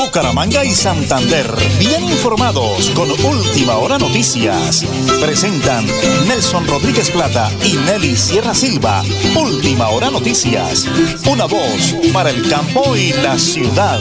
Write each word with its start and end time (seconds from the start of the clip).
Bucaramanga 0.00 0.64
y 0.64 0.70
Santander, 0.70 1.46
bien 1.78 2.02
informados 2.04 2.88
con 2.96 3.10
Última 3.10 3.76
Hora 3.76 3.98
Noticias. 3.98 4.82
Presentan 5.20 5.84
Nelson 6.26 6.66
Rodríguez 6.66 7.10
Plata 7.10 7.50
y 7.62 7.76
Nelly 7.76 8.16
Sierra 8.16 8.54
Silva. 8.54 9.02
Última 9.36 9.90
Hora 9.90 10.10
Noticias. 10.10 10.88
Una 11.30 11.44
voz 11.44 11.94
para 12.14 12.30
el 12.30 12.48
campo 12.48 12.96
y 12.96 13.12
la 13.22 13.36
ciudad. 13.36 14.00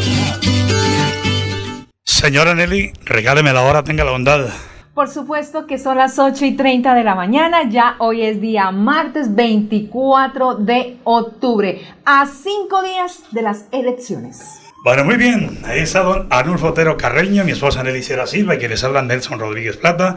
Señora 2.06 2.56
Nelly, 2.56 2.94
regáleme 3.04 3.52
la 3.52 3.64
hora, 3.64 3.84
tenga 3.84 4.06
la 4.06 4.12
bondad. 4.12 4.48
Por 4.94 5.10
supuesto 5.10 5.68
que 5.68 5.78
son 5.78 5.98
las 5.98 6.18
8 6.18 6.46
y 6.46 6.56
30 6.56 6.96
de 6.96 7.04
la 7.04 7.16
mañana, 7.16 7.70
ya 7.70 7.98
hoy 8.00 8.22
es 8.22 8.40
día 8.40 8.72
martes 8.72 9.36
24 9.36 10.56
de 10.56 10.98
octubre, 11.04 11.82
a 12.06 12.26
cinco 12.26 12.84
días 12.84 13.24
de 13.32 13.42
las 13.42 13.66
elecciones. 13.72 14.69
Bueno, 14.82 15.04
muy 15.04 15.18
bien. 15.18 15.60
Ahí 15.66 15.80
está 15.80 16.04
don 16.04 16.28
Arnulfo 16.30 16.68
Otero 16.68 16.96
Carreño, 16.96 17.44
mi 17.44 17.52
esposa 17.52 17.84
Nelly 17.84 18.02
Silva 18.02 18.56
y 18.56 18.60
quienes 18.60 18.82
hablan 18.86 19.08
Nelson 19.08 19.38
Rodríguez 19.38 19.76
Plata. 19.76 20.16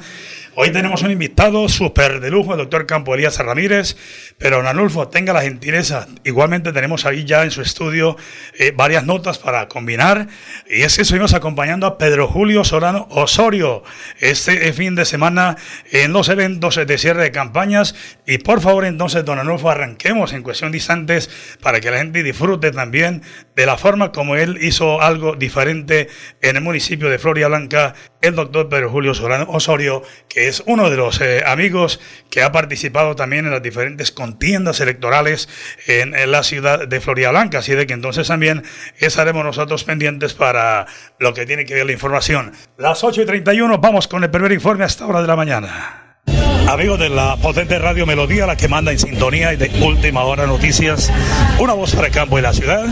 Hoy 0.55 0.71
tenemos 0.71 1.01
un 1.03 1.11
invitado 1.11 1.67
súper 1.67 2.21
de 2.21 2.31
lujo, 2.31 2.53
el 2.53 2.59
doctor 2.59 2.85
Campo 2.85 3.15
Elías 3.15 3.39
Ramírez. 3.39 3.97
Pero, 4.37 4.59
don 4.59 4.67
Anulfo, 4.67 5.09
tenga 5.09 5.33
la 5.33 5.41
gentileza. 5.41 6.07
Igualmente 6.25 6.75
tenemos 6.75 7.07
ahí 7.07 7.25
ya 7.25 7.43
en 7.45 7.51
su 7.51 7.63
estudio 7.63 8.19
eh, 8.59 8.71
varias 8.77 9.07
notas 9.07 9.39
para 9.39 9.67
combinar. 9.67 10.29
Y 10.69 10.83
es 10.83 10.97
que 10.97 11.03
estuvimos 11.03 11.33
acompañando 11.33 11.87
a 11.87 11.97
Pedro 11.97 12.29
Julio 12.29 12.65
Solano 12.65 13.07
Osorio 13.11 13.83
este 14.21 14.71
fin 14.75 14.95
de 14.95 15.07
semana 15.07 15.57
en 15.91 16.13
los 16.13 16.29
eventos 16.29 16.77
de 16.77 16.99
cierre 16.99 17.23
de 17.23 17.31
campañas. 17.31 17.95
Y 18.27 18.37
por 18.37 18.61
favor, 18.61 18.85
entonces, 18.85 19.25
don 19.25 19.39
Anulfo, 19.39 19.71
arranquemos 19.71 20.35
en 20.35 20.43
cuestión 20.43 20.71
de 20.71 20.83
para 21.63 21.81
que 21.81 21.91
la 21.91 21.99
gente 21.99 22.23
disfrute 22.23 22.73
también 22.73 23.23
de 23.57 23.65
la 23.65 23.79
forma 23.79 24.13
como 24.13 24.37
él 24.37 24.59
hizo 24.61 25.01
algo 25.01 25.35
diferente 25.35 26.09
en 26.43 26.57
el 26.57 26.63
municipio 26.63 27.09
de 27.09 27.19
Floria 27.19 27.49
Blanca, 27.49 27.95
el 28.23 28.35
doctor 28.37 28.69
Pedro 28.69 28.91
Julio 28.91 29.15
Solano 29.15 29.47
Osorio, 29.51 30.03
que 30.29 30.49
es 30.49 30.63
uno 30.67 30.89
de 30.89 30.97
los 30.97 31.21
eh, 31.21 31.43
amigos 31.45 32.01
que 32.31 32.43
ha 32.43 32.53
participado 32.53 33.15
también 33.15 33.45
en 33.45 33.51
las 33.51 33.63
diferentes 33.63 34.11
contiendas 34.13 34.81
electorales 34.81 35.49
en, 35.87 36.13
la 36.31 36.43
ciudad 36.43 36.87
de 36.89 37.01
Florida 37.01 37.31
Blanca. 37.31 37.59
Así 37.59 37.75
de 37.75 37.87
que 37.87 37.93
entonces 37.93 38.29
también 38.29 38.63
estaremos 38.99 39.45
nosotros 39.45 39.85
pendientes 39.85 40.35
para 40.35 40.87
lo 41.19 41.35
que 41.35 41.45
tiene 41.45 41.65
que 41.65 41.75
ver 41.75 41.87
la 41.87 41.93
información. 41.93 42.53
Las 42.79 43.05
8 43.05 43.23
y 43.23 43.27
31, 43.27 43.79
vamos 43.79 44.09
con 44.09 44.23
el 44.25 44.31
primer 44.31 44.53
informe 44.53 44.85
a 44.85 44.87
esta 44.87 45.07
hora 45.07 45.21
de 45.21 45.27
la 45.27 45.37
mañana. 45.37 46.02
Amigos 46.73 46.99
de 46.99 47.11
la 47.11 47.37
potente 47.37 47.79
Radio 47.79 48.07
Melodía, 48.07 48.47
la 48.47 48.57
que 48.57 48.67
manda 48.67 48.93
en 48.93 48.99
sintonía 48.99 49.53
y 49.53 49.57
de 49.57 49.71
última 49.83 50.25
hora 50.25 50.47
noticias, 50.47 51.13
una 51.59 51.75
voz 51.75 51.95
para 51.95 52.07
el 52.07 52.15
campo 52.15 52.39
y 52.39 52.41
la 52.41 52.55
ciudad. 52.55 52.87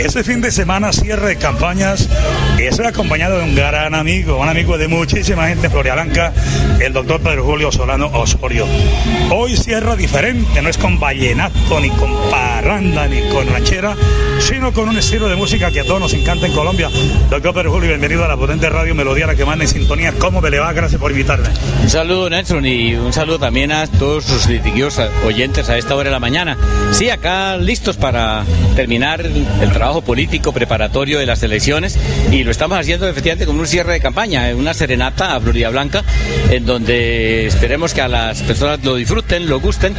Este 0.00 0.24
fin 0.24 0.40
de 0.40 0.50
semana 0.50 0.92
cierre 0.92 1.28
de 1.28 1.36
campañas 1.36 2.08
y 2.58 2.62
estoy 2.62 2.86
acompañado 2.86 3.38
de 3.38 3.44
un 3.44 3.54
gran 3.54 3.94
amigo, 3.94 4.38
un 4.38 4.48
amigo 4.48 4.76
de 4.78 4.88
muchísima 4.88 5.46
gente 5.46 5.66
en 5.66 5.72
Floria 5.72 5.94
Blanca, 5.94 6.32
el 6.80 6.92
doctor 6.92 7.20
Pedro 7.20 7.44
Julio 7.44 7.70
Solano 7.70 8.06
Osorio. 8.06 8.66
Hoy 9.30 9.56
cierra 9.56 9.94
diferente, 9.94 10.60
no 10.60 10.68
es 10.68 10.76
con 10.76 10.98
vallenato, 10.98 11.78
ni 11.78 11.90
con 11.90 12.12
parranda, 12.32 13.06
ni 13.06 13.28
con 13.28 13.46
ranchera, 13.46 13.94
sino 14.40 14.72
con 14.72 14.88
un 14.88 14.98
estilo 14.98 15.28
de 15.28 15.36
música 15.36 15.70
que 15.70 15.80
a 15.80 15.84
todos 15.84 16.00
nos 16.00 16.14
encanta 16.14 16.46
en 16.46 16.52
Colombia. 16.52 16.90
Doctor 17.30 17.54
Pedro 17.54 17.70
Julio, 17.70 17.90
bienvenido 17.90 18.24
a 18.24 18.28
la 18.28 18.36
potente 18.36 18.68
Radio 18.70 18.96
Melodía, 18.96 19.28
la 19.28 19.36
que 19.36 19.44
manda 19.44 19.64
en 19.64 19.70
sintonía. 19.70 20.12
¿Cómo 20.18 20.40
me 20.40 20.50
le 20.50 20.58
va? 20.58 20.72
Gracias 20.72 21.00
por 21.00 21.12
invitarme. 21.12 21.48
Un 21.80 21.88
saludo, 21.88 22.28
Nelson, 22.28 22.66
y 22.66 23.03
un 23.04 23.12
saludo 23.12 23.38
también 23.38 23.70
a 23.70 23.86
todos 23.86 24.24
sus 24.24 24.48
litigiosos 24.48 25.10
oyentes 25.26 25.68
a 25.68 25.76
esta 25.76 25.94
hora 25.94 26.04
de 26.04 26.12
la 26.12 26.20
mañana. 26.20 26.56
Sí, 26.92 27.10
acá 27.10 27.56
listos 27.56 27.96
para 27.96 28.44
terminar 28.74 29.20
el 29.20 29.72
trabajo 29.72 30.02
político 30.02 30.52
preparatorio 30.52 31.18
de 31.18 31.26
las 31.26 31.42
elecciones 31.42 31.98
y 32.30 32.44
lo 32.44 32.50
estamos 32.50 32.78
haciendo 32.78 33.08
efectivamente 33.08 33.46
con 33.46 33.58
un 33.58 33.66
cierre 33.66 33.92
de 33.94 34.00
campaña, 34.00 34.48
una 34.54 34.74
serenata 34.74 35.34
a 35.34 35.40
Florida 35.40 35.70
Blanca, 35.70 36.02
en 36.50 36.64
donde 36.64 37.46
esperemos 37.46 37.92
que 37.92 38.00
a 38.00 38.08
las 38.08 38.42
personas 38.42 38.82
lo 38.82 38.96
disfruten, 38.96 39.48
lo 39.48 39.60
gusten. 39.60 39.94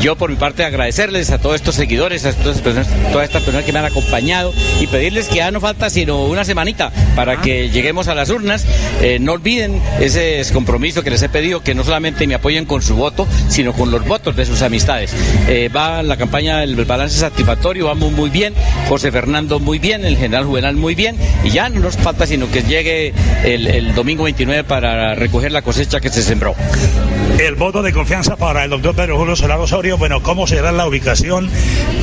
Yo 0.00 0.16
por 0.16 0.30
mi 0.30 0.36
parte 0.36 0.64
agradecerles 0.64 1.30
a 1.30 1.38
todos 1.38 1.56
estos 1.56 1.74
seguidores, 1.74 2.26
a 2.26 2.32
todas, 2.32 2.60
personas, 2.60 2.88
todas 3.12 3.24
estas 3.24 3.42
personas 3.42 3.64
que 3.64 3.72
me 3.72 3.78
han 3.78 3.86
acompañado 3.86 4.52
y 4.80 4.86
pedirles 4.86 5.28
que 5.28 5.36
ya 5.36 5.50
no 5.50 5.60
falta 5.60 5.88
sino 5.88 6.24
una 6.26 6.44
semanita 6.44 6.92
para 7.16 7.40
que 7.40 7.70
lleguemos 7.70 8.08
a 8.08 8.14
las 8.14 8.28
urnas. 8.30 8.66
Eh, 9.00 9.18
no 9.18 9.32
olviden 9.32 9.80
ese 10.00 10.42
compromiso 10.52 11.02
que 11.02 11.10
les 11.10 11.22
he 11.22 11.28
pedido, 11.28 11.62
que 11.62 11.74
no 11.74 11.84
solamente 11.84 12.26
me 12.26 12.34
apoyen 12.50 12.66
con 12.66 12.82
su 12.82 12.96
voto, 12.96 13.28
sino 13.48 13.72
con 13.72 13.92
los 13.92 14.04
votos 14.04 14.34
de 14.34 14.44
sus 14.44 14.60
amistades. 14.62 15.14
Eh, 15.46 15.68
va 15.68 16.02
la 16.02 16.16
campaña, 16.16 16.64
el, 16.64 16.74
balance 16.84 17.16
satisfactorio, 17.16 17.86
vamos 17.86 18.10
muy 18.10 18.28
bien, 18.28 18.54
José 18.88 19.12
Fernando 19.12 19.60
muy 19.60 19.78
bien, 19.78 20.04
el 20.04 20.16
general 20.16 20.46
Juvenal 20.46 20.74
muy 20.74 20.96
bien, 20.96 21.16
y 21.44 21.50
ya 21.50 21.68
no 21.68 21.78
nos 21.78 21.96
falta 21.96 22.26
sino 22.26 22.50
que 22.50 22.62
llegue 22.62 23.14
el, 23.44 23.94
domingo 23.94 24.24
29 24.24 24.64
para 24.64 25.14
recoger 25.14 25.52
la 25.52 25.62
cosecha 25.62 26.00
que 26.00 26.08
se 26.08 26.22
sembró. 26.22 26.56
El 27.40 27.54
voto 27.54 27.82
de 27.82 27.90
confianza 27.90 28.36
para 28.36 28.64
el 28.64 28.70
doctor 28.70 28.94
Pedro 28.94 29.16
Julio 29.16 29.34
Solano 29.34 29.62
Osorio, 29.62 29.96
bueno, 29.96 30.22
¿cómo 30.22 30.46
será 30.46 30.72
la 30.72 30.86
ubicación 30.86 31.48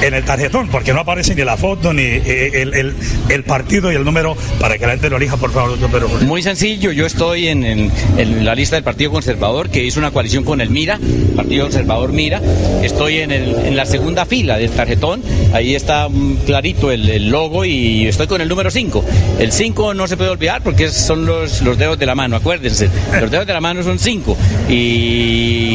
en 0.02 0.16
el 0.16 0.26
tarjetón? 0.26 0.68
Porque 0.70 0.94
no 0.94 1.02
aparece 1.02 1.36
ni 1.36 1.44
la 1.44 1.56
foto, 1.56 1.94
ni 1.94 2.02
eh, 2.02 2.64
el, 2.64 2.96
el, 3.30 3.44
partido 3.44 3.92
y 3.92 3.96
el 3.96 4.04
número 4.04 4.36
para 4.60 4.80
que 4.80 4.88
la 4.88 4.94
gente 4.94 5.12
lo 5.12 5.18
elija, 5.18 5.38
por 5.38 5.52
favor, 5.52 5.70
doctor 5.70 5.92
Pedro 5.92 6.10
Julio. 6.10 6.28
Muy 6.28 6.42
sencillo, 6.42 6.92
yo 6.92 7.06
estoy 7.06 7.50
en, 7.50 7.64
en 7.64 8.46
la 8.46 8.56
lista 8.56 8.78
del 8.78 8.84
Partido 8.84 9.12
Conservador, 9.12 9.70
que 9.70 9.84
hizo 9.84 10.00
una 10.00 10.10
coalición 10.10 10.44
con 10.44 10.60
el 10.60 10.72
Mira, 10.72 11.00
Partido 11.36 11.66
Conservador 11.66 12.12
Mira. 12.14 12.42
Estoy 12.82 13.20
en, 13.20 13.32
el, 13.32 13.56
en 13.58 13.76
la 13.76 13.86
segunda 13.86 14.26
fila 14.26 14.58
del 14.58 14.72
tarjetón, 14.72 15.22
ahí 15.54 15.76
está 15.76 16.08
clarito 16.48 16.92
el, 16.92 17.30
logo 17.30 17.64
y 17.64 18.08
estoy 18.08 18.26
con 18.26 18.42
el 18.42 18.50
número 18.50 18.72
5. 18.72 19.06
El 19.38 19.52
5 19.52 19.94
no 19.94 20.08
se 20.08 20.18
puede 20.18 20.32
olvidar 20.32 20.64
porque 20.64 20.90
son 20.90 21.28
los, 21.28 21.62
los 21.62 21.78
dedos 21.78 22.00
de 22.00 22.08
la 22.08 22.16
mano, 22.16 22.38
acuérdense. 22.38 22.90
Los 23.22 23.30
dedos 23.30 23.46
de 23.46 23.54
la 23.54 23.62
mano 23.62 23.84
son 23.84 24.00
5. 24.00 24.36
Y 24.68 25.27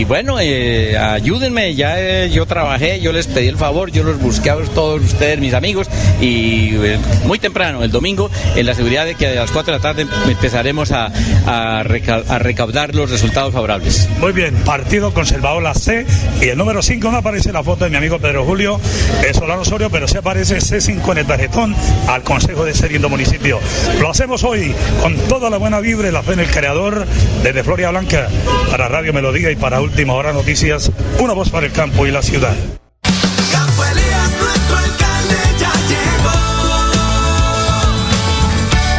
bueno, 0.04 0.38
eh, 0.40 0.96
ayúdenme, 0.96 1.74
ya 1.74 1.98
eh, 1.98 2.30
yo 2.30 2.46
trabajé, 2.46 3.00
yo 3.00 3.12
les 3.12 3.26
pedí 3.26 3.48
el 3.48 3.56
favor, 3.56 3.90
yo 3.90 4.02
los 4.02 4.20
busqué 4.20 4.50
a 4.50 4.56
todos 4.56 5.02
ustedes, 5.02 5.38
mis 5.38 5.54
amigos, 5.54 5.88
y 6.20 6.74
eh, 6.76 6.98
muy 7.24 7.38
temprano, 7.38 7.82
el 7.82 7.90
domingo, 7.90 8.30
en 8.54 8.66
la 8.66 8.74
seguridad 8.74 9.04
de 9.04 9.14
que 9.14 9.26
a 9.28 9.34
las 9.34 9.50
4 9.50 9.72
de 9.72 9.78
la 9.78 9.82
tarde 9.82 10.06
empezaremos 10.28 10.92
a, 10.92 11.10
recaudar 11.82 12.94
los 12.94 13.10
resultados 13.10 13.52
favorables. 13.52 14.08
Muy 14.18 14.32
bien, 14.32 14.54
Partido 14.64 15.12
Conservador 15.12 15.62
la 15.62 15.74
C 15.74 16.06
y 16.40 16.48
el 16.48 16.58
número 16.58 16.82
5 16.82 17.10
no 17.10 17.18
aparece 17.18 17.52
la 17.52 17.62
foto 17.62 17.84
de 17.84 17.90
mi 17.90 17.96
amigo 17.96 18.18
Pedro 18.18 18.44
Julio 18.44 18.80
Solano 19.32 19.62
Osorio, 19.62 19.90
pero 19.90 20.06
sí 20.06 20.18
aparece 20.18 20.58
C5 20.58 21.12
en 21.12 21.18
el 21.18 21.26
tarjetón 21.26 21.74
al 22.08 22.22
Consejo 22.22 22.64
de 22.64 22.72
ese 22.72 22.88
lindo 22.88 23.08
municipio. 23.08 23.58
Lo 24.00 24.10
hacemos 24.10 24.44
hoy 24.44 24.74
con 25.00 25.16
toda 25.28 25.50
la 25.50 25.56
buena 25.56 25.80
vibra 25.80 26.08
y 26.08 26.12
la 26.12 26.22
fe 26.22 26.34
en 26.34 26.40
el 26.40 26.50
creador 26.50 27.06
desde 27.42 27.64
Floria 27.64 27.90
Blanca 27.90 28.28
para 28.70 28.88
Radio 28.88 29.12
Melodía 29.12 29.41
y 29.50 29.56
para 29.56 29.80
Última 29.80 30.14
Hora 30.14 30.32
Noticias, 30.32 30.90
una 31.18 31.32
voz 31.32 31.50
para 31.50 31.66
el 31.66 31.72
campo 31.72 32.06
y 32.06 32.10
la 32.10 32.22
ciudad. 32.22 32.54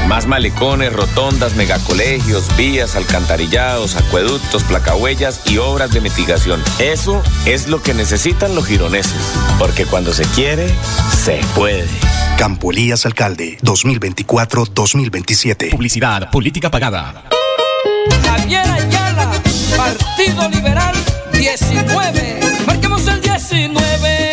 Más 0.07 0.27
malecones, 0.27 0.93
rotondas, 0.93 1.55
megacolegios, 1.55 2.55
vías, 2.55 2.95
alcantarillados, 2.95 3.95
acueductos, 3.95 4.63
placahuellas 4.63 5.41
y 5.47 5.57
obras 5.57 5.91
de 5.91 6.01
mitigación. 6.01 6.61
Eso 6.77 7.23
es 7.47 7.67
lo 7.67 7.81
que 7.81 7.95
necesitan 7.95 8.53
los 8.53 8.67
gironeses. 8.67 9.33
Porque 9.57 9.87
cuando 9.87 10.13
se 10.13 10.25
quiere, 10.25 10.69
se 11.23 11.41
puede. 11.55 11.87
Campo 12.37 12.71
Elías 12.71 13.07
Alcalde, 13.07 13.57
2024-2027. 13.63 15.71
Publicidad, 15.71 16.29
política 16.29 16.69
pagada. 16.69 17.23
Javier 18.23 18.69
Ayala, 18.69 19.31
Partido 19.77 20.49
Liberal 20.49 20.95
19. 21.31 22.39
Marquemos 22.65 23.07
el 23.07 23.21
19 23.21 24.32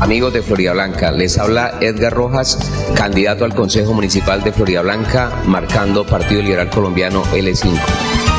Amigos 0.00 0.32
de 0.32 0.42
Florida 0.42 0.72
Blanca, 0.72 1.10
les 1.10 1.38
habla 1.38 1.76
Edgar 1.80 2.12
Rojas, 2.12 2.56
candidato 2.94 3.44
al 3.44 3.54
Consejo 3.54 3.94
Municipal 3.94 4.44
de 4.44 4.52
Florida 4.52 4.82
Blanca, 4.82 5.42
marcando 5.44 6.06
Partido 6.06 6.40
Liberal 6.40 6.70
Colombiano 6.70 7.24
L5. 7.32 7.76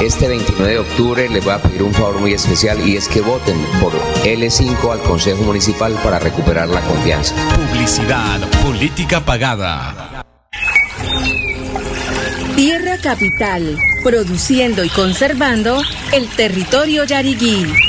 Este 0.01 0.29
29 0.29 0.71
de 0.71 0.79
octubre 0.79 1.29
les 1.29 1.43
voy 1.43 1.53
a 1.53 1.61
pedir 1.61 1.83
un 1.83 1.93
favor 1.93 2.21
muy 2.21 2.33
especial 2.33 2.79
y 2.87 2.95
es 2.95 3.09
que 3.09 3.19
voten 3.19 3.57
por 3.81 3.91
L5 4.23 4.91
al 4.93 4.99
Consejo 4.99 5.43
Municipal 5.43 5.93
para 6.01 6.17
recuperar 6.19 6.69
la 6.69 6.79
confianza. 6.79 7.35
Publicidad, 7.53 8.39
política 8.63 9.19
pagada. 9.19 10.23
Tierra 12.55 12.97
Capital, 13.03 13.77
produciendo 14.03 14.85
y 14.85 14.89
conservando 14.89 15.81
el 16.13 16.27
territorio 16.29 17.03
yariguí. 17.03 17.88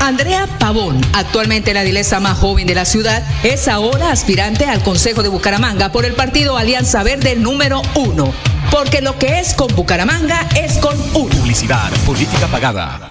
Andrea 0.00 0.48
Pavón, 0.58 1.00
actualmente 1.12 1.74
la 1.74 1.82
dilesa 1.82 2.20
más 2.20 2.38
joven 2.38 2.66
de 2.66 2.74
la 2.74 2.84
ciudad, 2.84 3.22
es 3.44 3.68
ahora 3.68 4.10
aspirante 4.10 4.64
al 4.64 4.82
Consejo 4.82 5.22
de 5.22 5.28
Bucaramanga 5.28 5.92
por 5.92 6.04
el 6.06 6.14
partido 6.14 6.56
Alianza 6.56 7.02
Verde 7.02 7.36
número 7.36 7.82
uno. 7.94 8.32
Porque 8.70 9.02
lo 9.02 9.18
que 9.18 9.38
es 9.40 9.54
con 9.54 9.74
Bucaramanga 9.74 10.48
es 10.56 10.78
con 10.78 10.98
uno. 11.14 11.36
Publicidad, 11.36 11.90
política 12.06 12.46
pagada. 12.46 13.10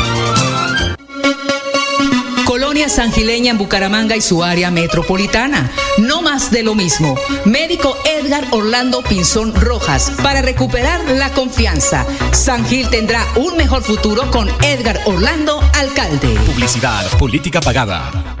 Colonia 2.71 2.87
Sangileña 2.87 3.51
en 3.51 3.57
Bucaramanga 3.57 4.15
y 4.15 4.21
su 4.21 4.45
área 4.45 4.71
metropolitana. 4.71 5.69
No 5.97 6.21
más 6.21 6.51
de 6.51 6.63
lo 6.63 6.73
mismo. 6.73 7.17
Médico 7.43 7.97
Edgar 8.05 8.47
Orlando 8.51 9.01
Pinzón 9.01 9.53
Rojas 9.53 10.13
para 10.23 10.41
recuperar 10.41 11.01
la 11.17 11.33
confianza. 11.33 12.05
San 12.31 12.65
Gil 12.65 12.89
tendrá 12.89 13.27
un 13.35 13.57
mejor 13.57 13.83
futuro 13.83 14.31
con 14.31 14.47
Edgar 14.63 15.01
Orlando, 15.03 15.61
alcalde. 15.73 16.29
Publicidad, 16.45 17.05
política 17.17 17.59
pagada. 17.59 18.40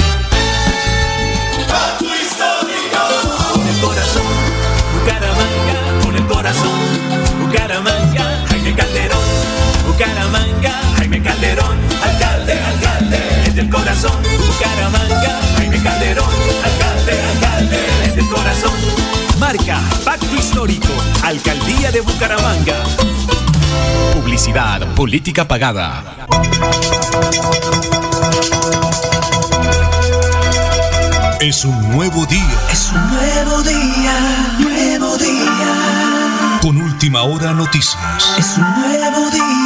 Corazón, 14.01 14.23
Bucaramanga, 14.47 15.39
Jaime 15.57 15.81
Calderón, 15.83 16.29
alcalde, 16.63 17.21
alcalde, 17.33 17.77
es 18.05 18.15
del 18.15 18.27
corazón. 18.29 18.71
Marca, 19.39 19.79
Pacto 20.03 20.35
Histórico, 20.35 20.93
Alcaldía 21.23 21.91
de 21.91 22.01
Bucaramanga. 22.01 22.83
Publicidad, 24.13 24.87
política 24.95 25.47
pagada. 25.47 26.03
Es 31.39 31.65
un 31.65 31.91
nuevo 31.91 32.25
día. 32.25 32.59
Es 32.71 32.91
un 32.91 33.09
nuevo 33.09 33.61
día, 33.63 34.57
nuevo 34.59 35.17
día. 35.17 36.59
Con 36.61 36.77
última 36.77 37.23
hora 37.23 37.53
noticias. 37.53 37.97
Es 38.37 38.57
un 38.57 38.63
nuevo 38.81 39.29
día, 39.31 39.60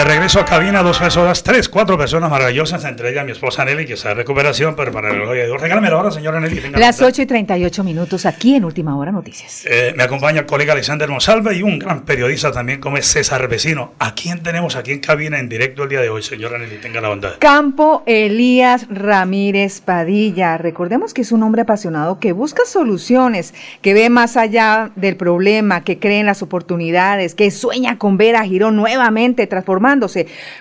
De 0.00 0.04
regreso 0.04 0.40
a 0.40 0.46
cabina, 0.46 0.82
dos 0.82 0.98
personas, 0.98 1.42
tres, 1.42 1.68
cuatro 1.68 1.98
personas 1.98 2.30
maravillosas, 2.30 2.82
entre 2.86 3.10
ellas 3.10 3.22
mi 3.26 3.32
esposa 3.32 3.66
Nelly, 3.66 3.84
que 3.84 3.92
está 3.92 4.12
en 4.12 4.16
recuperación, 4.16 4.74
pero 4.74 4.90
para 4.92 5.10
el 5.10 5.16
reloj 5.16 5.34
de 5.34 5.44
Dios. 5.44 5.60
Regálame 5.60 5.90
la 5.90 5.98
hora, 5.98 6.10
señora 6.10 6.40
Nelly. 6.40 6.70
Las 6.70 7.00
la- 7.02 7.06
8 7.06 7.20
y 7.20 7.26
38 7.26 7.84
minutos 7.84 8.24
aquí 8.24 8.54
en 8.54 8.64
Última 8.64 8.96
Hora 8.96 9.12
Noticias. 9.12 9.66
Eh, 9.66 9.92
me 9.94 10.02
acompaña 10.04 10.40
el 10.40 10.46
colega 10.46 10.72
Alexander 10.72 11.06
Monsalve 11.06 11.54
y 11.54 11.62
un 11.62 11.78
gran 11.78 12.06
periodista 12.06 12.50
también 12.50 12.80
como 12.80 12.96
es 12.96 13.04
César 13.08 13.46
Vecino. 13.46 13.92
¿A 13.98 14.14
quién 14.14 14.42
tenemos 14.42 14.74
aquí 14.74 14.92
en 14.92 15.00
cabina 15.00 15.38
en 15.38 15.50
directo 15.50 15.82
el 15.82 15.90
día 15.90 16.00
de 16.00 16.08
hoy, 16.08 16.22
señora 16.22 16.56
Nelly? 16.56 16.76
Tenga 16.78 17.02
la 17.02 17.08
bondad. 17.10 17.32
Campo 17.38 18.02
Elías 18.06 18.86
Ramírez 18.88 19.82
Padilla. 19.82 20.56
Recordemos 20.56 21.12
que 21.12 21.20
es 21.20 21.30
un 21.30 21.42
hombre 21.42 21.60
apasionado 21.60 22.18
que 22.20 22.32
busca 22.32 22.62
soluciones, 22.64 23.52
que 23.82 23.92
ve 23.92 24.08
más 24.08 24.38
allá 24.38 24.92
del 24.96 25.16
problema, 25.16 25.84
que 25.84 25.98
cree 25.98 26.20
en 26.20 26.26
las 26.26 26.40
oportunidades, 26.40 27.34
que 27.34 27.50
sueña 27.50 27.98
con 27.98 28.16
ver 28.16 28.36
a 28.36 28.44
Girón 28.44 28.76
nuevamente 28.76 29.46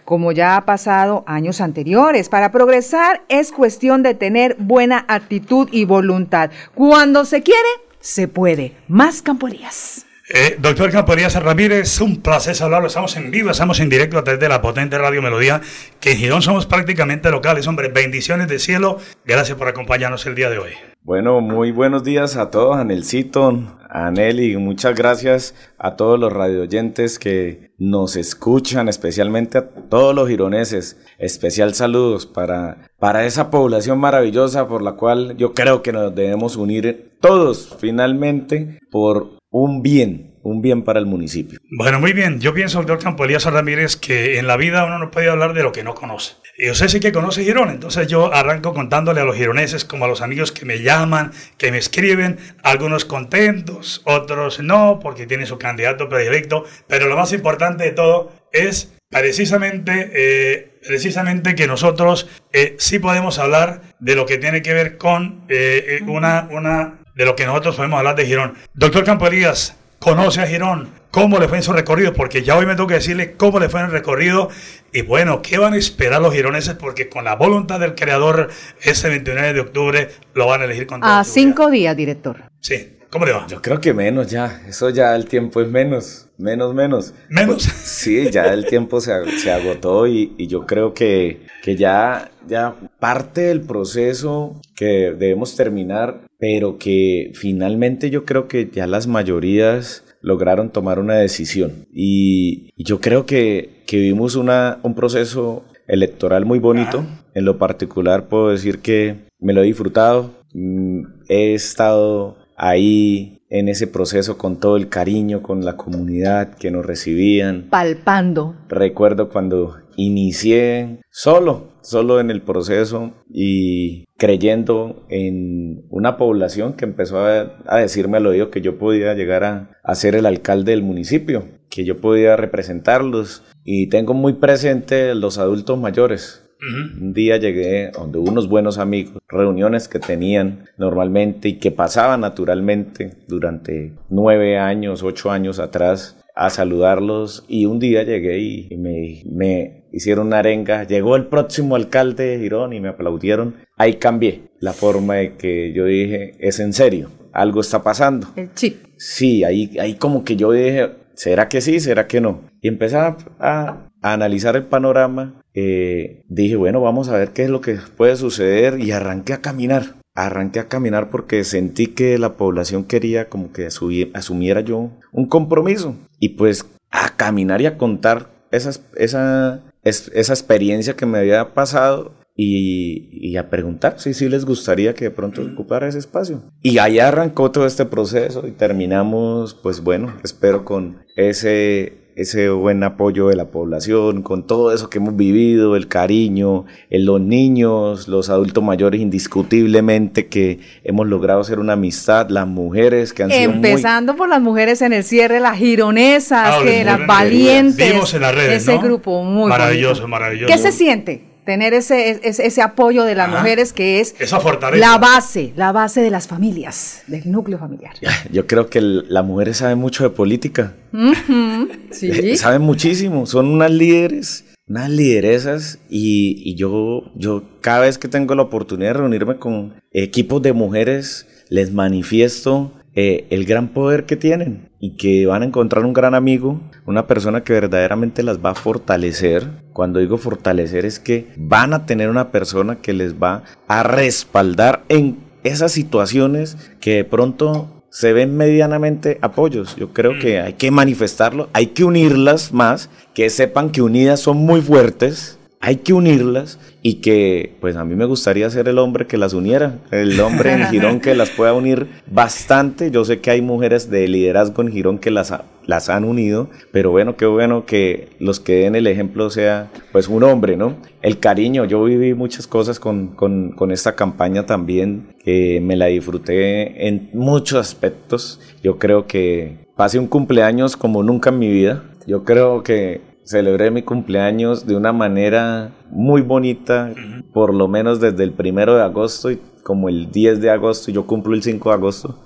como 0.05 0.31
ya 0.31 0.55
ha 0.55 0.65
pasado 0.65 1.23
años 1.27 1.61
anteriores. 1.61 2.29
Para 2.29 2.51
progresar 2.51 3.21
es 3.29 3.51
cuestión 3.51 4.01
de 4.01 4.13
tener 4.13 4.55
buena 4.57 5.05
actitud 5.07 5.69
y 5.71 5.85
voluntad. 5.85 6.51
Cuando 6.73 7.25
se 7.25 7.43
quiere, 7.43 7.69
se 7.99 8.27
puede. 8.27 8.73
Más 8.87 9.21
Campo 9.21 9.47
Elías. 9.47 10.05
Eh, 10.31 10.57
doctor 10.59 10.91
Camporías 10.91 11.33
Ramírez, 11.41 12.01
un 12.01 12.21
placer 12.21 12.55
saludarlo. 12.55 12.87
Estamos 12.87 13.15
en 13.17 13.31
vivo, 13.31 13.49
estamos 13.49 13.79
en 13.79 13.89
directo 13.89 14.19
a 14.19 14.23
través 14.23 14.39
de 14.39 14.47
la 14.47 14.61
potente 14.61 14.95
Radio 14.97 15.23
Melodía, 15.23 15.59
que 15.99 16.11
en 16.11 16.17
Girón 16.17 16.43
somos 16.43 16.67
prácticamente 16.67 17.31
locales. 17.31 17.65
Hombre, 17.65 17.87
bendiciones 17.87 18.47
del 18.47 18.59
cielo. 18.59 18.99
Gracias 19.25 19.57
por 19.57 19.67
acompañarnos 19.67 20.25
el 20.27 20.35
día 20.35 20.51
de 20.51 20.59
hoy. 20.59 20.73
Bueno, 21.01 21.39
muy 21.39 21.71
buenos 21.71 22.03
días 22.03 22.35
a 22.35 22.51
todos, 22.51 22.75
a 22.75 22.83
Nelsito, 22.83 23.77
a 23.89 24.11
Nelly, 24.11 24.57
muchas 24.57 24.95
gracias 24.95 25.55
a 25.77 25.95
todos 25.95 26.19
los 26.19 26.31
radioyentes 26.31 27.17
que 27.17 27.71
nos 27.77 28.17
escuchan, 28.17 28.89
especialmente 28.89 29.57
a 29.57 29.69
todos 29.69 30.13
los 30.13 30.27
gironeses. 30.27 31.01
Especial 31.17 31.73
saludos 31.73 32.25
para, 32.25 32.89
para 32.99 33.25
esa 33.25 33.49
población 33.49 33.97
maravillosa 33.97 34.67
por 34.67 34.81
la 34.81 34.97
cual 34.97 35.37
yo 35.37 35.53
creo 35.53 35.81
que 35.81 35.93
nos 35.93 36.13
debemos 36.13 36.57
unir 36.57 37.13
todos 37.21 37.77
finalmente 37.79 38.79
por 38.91 39.39
un 39.49 39.81
bien, 39.81 40.28
un 40.43 40.61
bien 40.61 40.83
para 40.83 40.99
el 40.99 41.05
municipio. 41.05 41.59
Bueno, 41.77 41.99
muy 41.99 42.13
bien. 42.13 42.39
Yo 42.39 42.53
pienso, 42.53 42.79
doctor 42.79 42.99
Campo 42.99 43.25
Elías 43.25 43.45
Ramírez, 43.45 43.95
que 43.95 44.39
en 44.39 44.47
la 44.47 44.57
vida 44.57 44.85
uno 44.85 44.99
no 44.99 45.11
puede 45.11 45.29
hablar 45.29 45.53
de 45.53 45.63
lo 45.63 45.71
que 45.71 45.83
no 45.83 45.95
conoce. 45.95 46.35
Y 46.57 46.69
usted 46.69 46.89
sí 46.89 46.99
que 46.99 47.13
conoce 47.13 47.45
Girón, 47.45 47.69
entonces 47.69 48.07
yo 48.07 48.33
arranco 48.33 48.73
contándole 48.73 49.21
a 49.21 49.23
los 49.23 49.37
gironeses 49.37 49.85
como 49.85 50.03
a 50.03 50.07
los 50.09 50.21
amigos 50.21 50.51
que 50.51 50.65
me 50.65 50.81
llaman, 50.81 51.31
que 51.57 51.71
me 51.71 51.77
escriben, 51.77 52.37
algunos 52.63 53.05
contentos, 53.05 54.01
otros 54.03 54.59
no, 54.59 54.99
porque 55.01 55.25
tienen 55.25 55.47
su 55.47 55.57
candidato 55.57 56.09
predilecto, 56.09 56.65
pero 56.87 57.07
lo 57.07 57.15
más 57.15 57.31
importante 57.31 57.85
de 57.85 57.91
todo 57.91 58.33
es 58.51 58.93
precisamente, 59.09 60.11
eh, 60.13 60.79
precisamente 60.85 61.55
que 61.55 61.65
nosotros 61.65 62.27
eh, 62.51 62.75
sí 62.77 62.99
podemos 62.99 63.39
hablar 63.39 63.81
de 63.99 64.15
lo 64.15 64.25
que 64.25 64.37
tiene 64.37 64.61
que 64.61 64.73
ver 64.73 64.97
con 64.97 65.45
eh, 65.47 66.01
una, 66.07 66.49
una, 66.51 66.99
de 67.15 67.25
lo 67.25 67.37
que 67.37 67.45
nosotros 67.45 67.77
podemos 67.77 67.99
hablar 67.99 68.17
de 68.17 68.25
Girón. 68.25 68.55
Doctor 68.73 69.05
Camporías, 69.05 69.78
conoce 69.99 70.41
a 70.41 70.47
Girón, 70.47 70.89
cómo 71.11 71.39
le 71.39 71.47
fue 71.47 71.57
en 71.57 71.63
su 71.63 71.73
recorrido, 71.73 72.13
porque 72.13 72.43
ya 72.43 72.57
hoy 72.57 72.65
me 72.65 72.75
tengo 72.75 72.87
que 72.87 72.95
decirle 72.95 73.33
cómo 73.33 73.59
le 73.59 73.69
fue 73.69 73.81
en 73.81 73.87
el 73.87 73.91
recorrido 73.91 74.49
y 74.91 75.01
bueno, 75.01 75.41
¿qué 75.41 75.57
van 75.57 75.73
a 75.73 75.77
esperar 75.77 76.21
los 76.21 76.33
gironeses? 76.33 76.73
Porque 76.75 77.09
con 77.09 77.25
la 77.25 77.35
voluntad 77.35 77.79
del 77.79 77.95
creador, 77.95 78.49
ese 78.81 79.09
29 79.09 79.53
de 79.53 79.59
octubre 79.59 80.09
lo 80.33 80.47
van 80.47 80.61
a 80.61 80.65
elegir 80.65 80.87
con 80.87 81.03
A 81.03 81.23
cinco 81.23 81.69
días, 81.69 81.95
director. 81.95 82.43
Sí. 82.59 82.98
¿Cómo 83.11 83.25
le 83.25 83.31
va? 83.31 83.47
Yo 83.47 83.59
creo 83.61 83.81
que 83.81 83.93
menos 83.93 84.29
ya. 84.29 84.61
Eso 84.67 84.89
ya 84.91 85.15
el 85.15 85.25
tiempo 85.25 85.61
es 85.61 85.69
menos. 85.69 86.27
Menos, 86.37 86.75
menos. 86.75 87.13
¿Menos? 87.27 87.47
Pues, 87.47 87.63
sí, 87.63 88.29
ya 88.29 88.53
el 88.53 88.65
tiempo 88.65 89.01
se, 89.01 89.11
se 89.39 89.51
agotó 89.51 90.05
y, 90.05 90.33
y, 90.37 90.45
yo 90.45 90.67
creo 90.67 90.93
que, 90.93 91.47
que 91.63 91.75
ya, 91.75 92.29
ya 92.47 92.75
parte 92.99 93.41
del 93.41 93.61
proceso 93.61 94.61
que 94.75 95.11
debemos 95.17 95.55
terminar, 95.55 96.21
pero 96.37 96.77
que 96.77 97.31
finalmente 97.33 98.11
yo 98.11 98.25
creo 98.25 98.47
que 98.47 98.69
ya 98.71 98.85
las 98.85 99.07
mayorías 99.07 100.03
lograron 100.21 100.69
tomar 100.69 100.99
una 100.99 101.15
decisión. 101.15 101.87
Y, 101.91 102.69
y 102.75 102.83
yo 102.83 103.01
creo 103.01 103.25
que, 103.25 103.81
que 103.87 103.97
vimos 103.97 104.35
una, 104.35 104.79
un 104.83 104.93
proceso 104.93 105.65
electoral 105.87 106.45
muy 106.45 106.59
bonito. 106.59 107.03
En 107.33 107.45
lo 107.45 107.57
particular 107.57 108.27
puedo 108.27 108.49
decir 108.49 108.79
que 108.79 109.15
me 109.39 109.53
lo 109.53 109.61
he 109.61 109.65
disfrutado. 109.65 110.31
Mm, 110.53 111.05
he 111.27 111.53
estado 111.55 112.37
ahí 112.59 113.41
en 113.49 113.67
ese 113.67 113.87
proceso 113.87 114.37
con 114.37 114.59
todo 114.59 114.77
el 114.77 114.89
cariño, 114.89 115.41
con 115.41 115.65
la 115.65 115.75
comunidad 115.75 116.55
que 116.55 116.69
nos 116.69 116.85
recibían. 116.85 117.67
Palpando. 117.69 118.55
Recuerdo 118.67 119.29
cuando 119.29 119.77
inicié 119.95 120.99
solo, 121.09 121.69
solo 121.81 122.19
en 122.19 122.29
el 122.29 122.41
proceso 122.41 123.13
y 123.27 124.05
creyendo 124.17 125.05
en 125.09 125.85
una 125.89 126.17
población 126.17 126.73
que 126.73 126.85
empezó 126.85 127.25
a, 127.25 127.57
a 127.65 127.77
decirme 127.77 128.17
al 128.17 128.27
oído 128.27 128.51
que 128.51 128.61
yo 128.61 128.77
podía 128.77 129.13
llegar 129.15 129.43
a, 129.43 129.71
a 129.83 129.95
ser 129.95 130.15
el 130.15 130.25
alcalde 130.25 130.71
del 130.71 130.83
municipio, 130.83 131.45
que 131.69 131.85
yo 131.85 131.99
podía 131.99 132.35
representarlos 132.35 133.43
y 133.63 133.87
tengo 133.87 134.13
muy 134.13 134.33
presente 134.33 135.15
los 135.15 135.37
adultos 135.37 135.79
mayores, 135.79 136.48
un 136.61 137.13
día 137.13 137.37
llegué 137.37 137.91
donde 137.91 138.19
unos 138.19 138.49
buenos 138.49 138.77
amigos, 138.77 139.21
reuniones 139.27 139.87
que 139.87 139.99
tenían 139.99 140.65
normalmente 140.77 141.49
y 141.49 141.53
que 141.59 141.71
pasaban 141.71 142.21
naturalmente 142.21 143.13
durante 143.27 143.93
nueve 144.09 144.57
años, 144.57 145.03
ocho 145.03 145.31
años 145.31 145.59
atrás 145.59 146.17
a 146.35 146.49
saludarlos 146.49 147.45
y 147.47 147.65
un 147.65 147.79
día 147.79 148.03
llegué 148.03 148.39
y 148.39 148.77
me, 148.77 149.23
me 149.25 149.79
hicieron 149.91 150.27
una 150.27 150.39
arenga, 150.39 150.83
llegó 150.85 151.15
el 151.15 151.25
próximo 151.25 151.75
alcalde 151.75 152.25
de 152.25 152.39
Girón 152.39 152.73
y 152.73 152.79
me 152.79 152.89
aplaudieron, 152.89 153.55
ahí 153.77 153.95
cambié 153.95 154.49
la 154.59 154.73
forma 154.73 155.15
de 155.15 155.35
que 155.35 155.73
yo 155.73 155.85
dije, 155.85 156.35
es 156.39 156.59
en 156.59 156.73
serio, 156.73 157.09
algo 157.33 157.61
está 157.61 157.83
pasando. 157.83 158.27
El 158.35 158.53
chip. 158.53 158.77
Sí, 158.97 159.43
ahí, 159.43 159.77
ahí 159.79 159.95
como 159.95 160.23
que 160.23 160.35
yo 160.35 160.51
dije, 160.51 160.91
¿será 161.13 161.49
que 161.49 161.61
sí? 161.61 161.79
¿Será 161.79 162.07
que 162.07 162.21
no? 162.21 162.41
Y 162.61 162.67
empecé 162.67 162.97
a, 162.97 163.17
a 163.39 163.87
analizar 164.01 164.55
el 164.55 164.63
panorama, 164.63 165.41
eh, 165.59 166.23
dije, 166.27 166.55
bueno, 166.55 166.81
vamos 166.81 167.09
a 167.09 167.17
ver 167.17 167.31
qué 167.31 167.43
es 167.43 167.49
lo 167.49 167.61
que 167.61 167.77
puede 167.97 168.15
suceder 168.15 168.79
y 168.79 168.91
arranqué 168.91 169.33
a 169.33 169.41
caminar. 169.41 169.95
Arranqué 170.15 170.59
a 170.59 170.67
caminar 170.67 171.09
porque 171.09 171.43
sentí 171.43 171.87
que 171.87 172.17
la 172.17 172.33
población 172.33 172.83
quería 172.83 173.29
como 173.29 173.51
que 173.51 173.67
asumiera 174.13 174.61
yo 174.61 174.91
un 175.11 175.27
compromiso. 175.27 175.95
Y 176.19 176.29
pues 176.29 176.65
a 176.91 177.15
caminar 177.15 177.61
y 177.61 177.67
a 177.67 177.77
contar 177.77 178.29
esa, 178.51 178.71
esa, 178.95 179.61
esa 179.83 180.33
experiencia 180.33 180.95
que 180.95 181.05
me 181.05 181.19
había 181.19 181.53
pasado 181.53 182.13
y, 182.35 183.09
y, 183.11 183.35
a 183.35 183.49
preguntar 183.49 183.99
si 183.99 184.13
sí 184.13 184.29
les 184.29 184.45
gustaría 184.45 184.93
que 184.93 185.05
de 185.05 185.11
pronto 185.11 185.41
ocupara 185.41 185.89
ese 185.89 185.99
espacio. 185.99 186.41
Y 186.61 186.77
ahí 186.77 186.97
arrancó 186.99 187.51
todo 187.51 187.65
este 187.65 187.85
proceso 187.85 188.47
y 188.47 188.51
terminamos, 188.51 189.53
pues 189.55 189.81
bueno, 189.81 190.13
espero 190.23 190.63
con 190.63 191.03
ese 191.17 191.98
ese 192.15 192.49
buen 192.49 192.83
apoyo 192.83 193.27
de 193.29 193.35
la 193.35 193.45
población, 193.45 194.23
con 194.23 194.45
todo 194.45 194.73
eso 194.73 194.89
que 194.89 194.97
hemos 194.97 195.15
vivido, 195.15 195.75
el 195.75 195.87
cariño, 195.87 196.65
en 196.89 197.05
los 197.05 197.21
niños, 197.21 198.07
los 198.07 198.29
adultos 198.29 198.61
mayores, 198.63 198.99
indiscutiblemente 198.99 200.27
que 200.27 200.59
hemos 200.83 201.07
logrado 201.07 201.39
hacer 201.41 201.59
una 201.59 201.73
amistad, 201.73 202.29
las 202.29 202.47
mujeres 202.47 203.13
que 203.13 203.23
han 203.23 203.31
sido 203.31 203.51
Empezando 203.51 204.15
por 204.15 204.27
las 204.29 204.41
mujeres 204.41 204.81
en 204.81 204.93
el 204.93 205.03
cierre, 205.03 205.39
las 205.39 205.57
gironesas, 205.57 206.55
Ah, 206.59 206.61
que 206.63 206.83
las 206.83 207.05
valientes. 207.07 207.91
Vimos 207.93 208.13
en 208.13 208.21
las 208.21 208.35
redes, 208.35 208.63
Ese 208.63 208.75
¿no? 208.75 208.81
grupo 208.81 209.23
muy 209.23 209.49
Maravilloso, 209.49 210.01
bonito. 210.01 210.07
maravilloso. 210.09 210.53
¿Qué 210.53 210.57
se 210.59 210.71
siente? 210.71 211.28
Tener 211.49 211.73
ese, 211.73 212.19
ese, 212.21 212.45
ese 212.45 212.61
apoyo 212.61 213.05
de 213.05 213.15
las 213.15 213.27
Ajá. 213.29 213.39
mujeres 213.39 213.73
que 213.73 213.99
es 213.99 214.13
Esa 214.19 214.39
fortaleza. 214.39 214.85
la 214.87 214.99
base, 214.99 215.51
la 215.55 215.71
base 215.71 215.99
de 216.03 216.11
las 216.11 216.27
familias, 216.27 217.01
del 217.07 217.31
núcleo 217.31 217.57
familiar. 217.57 217.95
Yo 218.31 218.45
creo 218.45 218.69
que 218.69 218.77
el- 218.77 219.05
las 219.09 219.25
mujeres 219.25 219.57
saben 219.57 219.79
mucho 219.79 220.03
de 220.03 220.11
política. 220.11 220.75
Ujú, 220.93 221.67
Sí. 221.91 222.37
Saben 222.37 222.61
muchísimo, 222.61 223.25
son 223.25 223.47
unas 223.47 223.71
líderes, 223.71 224.45
unas 224.67 224.91
lideresas 224.91 225.79
y, 225.89 226.35
y 226.45 226.53
yo, 226.55 227.01
yo 227.15 227.41
cada 227.61 227.79
vez 227.79 227.97
que 227.97 228.07
tengo 228.07 228.35
la 228.35 228.43
oportunidad 228.43 228.89
de 228.91 228.99
reunirme 228.99 229.37
con 229.37 229.73
equipos 229.91 230.43
de 230.43 230.53
mujeres, 230.53 231.25
les 231.49 231.73
manifiesto 231.73 232.73
eh, 232.93 233.25
el 233.31 233.45
gran 233.45 233.69
poder 233.69 234.05
que 234.05 234.17
tienen 234.17 234.69
y 234.79 234.97
que 234.97 235.25
van 235.25 235.41
a 235.41 235.45
encontrar 235.45 235.83
un 235.85 235.93
gran 235.93 236.13
amigo, 236.15 236.59
una 236.85 237.07
persona 237.07 237.43
que 237.43 237.53
verdaderamente 237.53 238.21
las 238.23 238.37
va 238.37 238.51
a 238.51 238.55
fortalecer. 238.55 239.47
Cuando 239.79 240.01
digo 240.01 240.17
fortalecer 240.17 240.85
es 240.85 240.99
que 240.99 241.29
van 241.37 241.73
a 241.73 241.85
tener 241.85 242.09
una 242.09 242.33
persona 242.33 242.81
que 242.81 242.91
les 242.91 243.13
va 243.13 243.43
a 243.69 243.81
respaldar 243.81 244.83
en 244.89 245.19
esas 245.45 245.71
situaciones 245.71 246.57
que 246.81 246.95
de 246.95 247.05
pronto 247.05 247.81
se 247.89 248.11
ven 248.11 248.35
medianamente 248.35 249.19
apoyos. 249.21 249.77
Yo 249.77 249.93
creo 249.93 250.19
que 250.19 250.41
hay 250.41 250.55
que 250.55 250.69
manifestarlo, 250.69 251.47
hay 251.53 251.67
que 251.67 251.85
unirlas 251.85 252.51
más, 252.51 252.89
que 253.13 253.29
sepan 253.29 253.69
que 253.69 253.81
unidas 253.81 254.19
son 254.19 254.35
muy 254.35 254.59
fuertes. 254.59 255.38
Hay 255.61 255.77
que 255.77 255.91
unirlas 255.91 256.57
y 256.81 256.95
que, 256.95 257.57
pues 257.59 257.75
a 257.75 257.83
mí 257.83 257.93
me 257.95 258.05
gustaría 258.05 258.49
ser 258.49 258.69
el 258.69 258.77
hombre 258.77 259.07
que 259.07 259.17
las 259.17 259.33
uniera, 259.33 259.79
el 259.91 260.17
hombre 260.21 260.53
en 260.53 260.65
Girón 260.71 261.01
que 261.01 261.15
las 261.15 261.31
pueda 261.31 261.53
unir 261.53 261.87
bastante. 262.09 262.91
Yo 262.91 263.03
sé 263.03 263.19
que 263.19 263.31
hay 263.31 263.41
mujeres 263.41 263.89
de 263.89 264.07
liderazgo 264.07 264.61
en 264.61 264.71
Girón 264.71 264.99
que 264.99 265.11
las, 265.11 265.33
las 265.65 265.89
han 265.89 266.05
unido, 266.05 266.49
pero 266.71 266.91
bueno, 266.91 267.17
qué 267.17 267.25
bueno 267.25 267.65
que 267.65 268.07
los 268.19 268.39
que 268.39 268.61
den 268.61 268.75
el 268.75 268.87
ejemplo 268.87 269.29
sea 269.29 269.69
pues 269.91 270.07
un 270.07 270.23
hombre, 270.23 270.55
¿no? 270.55 270.77
El 271.01 271.19
cariño, 271.19 271.65
yo 271.65 271.83
viví 271.83 272.13
muchas 272.13 272.47
cosas 272.47 272.79
con, 272.79 273.09
con, 273.09 273.51
con 273.51 273.71
esta 273.71 273.95
campaña 273.95 274.45
también, 274.45 275.15
que 275.25 275.59
me 275.61 275.75
la 275.75 275.87
disfruté 275.87 276.87
en 276.87 277.09
muchos 277.11 277.59
aspectos. 277.59 278.39
Yo 278.63 278.79
creo 278.79 279.07
que 279.07 279.67
pasé 279.75 279.99
un 279.99 280.07
cumpleaños 280.07 280.77
como 280.77 281.03
nunca 281.03 281.31
en 281.31 281.39
mi 281.39 281.51
vida. 281.51 281.83
Yo 282.07 282.23
creo 282.23 282.63
que 282.63 283.08
celebré 283.29 283.69
mi 283.69 283.83
cumpleaños 283.83 284.65
de 284.65 284.75
una 284.75 284.91
manera 284.91 285.69
muy 285.91 286.23
bonita, 286.23 286.91
por 287.31 287.53
lo 287.53 287.67
menos 287.67 287.99
desde 287.99 288.23
el 288.23 288.33
primero 288.33 288.75
de 288.75 288.81
agosto 288.81 289.29
y 289.29 289.39
como 289.63 289.89
el 289.89 290.11
10 290.11 290.41
de 290.41 290.49
agosto, 290.49 290.91
yo 290.91 291.05
cumplo 291.05 291.33
el 291.33 291.43
5 291.43 291.69
de 291.69 291.75
agosto, 291.75 292.19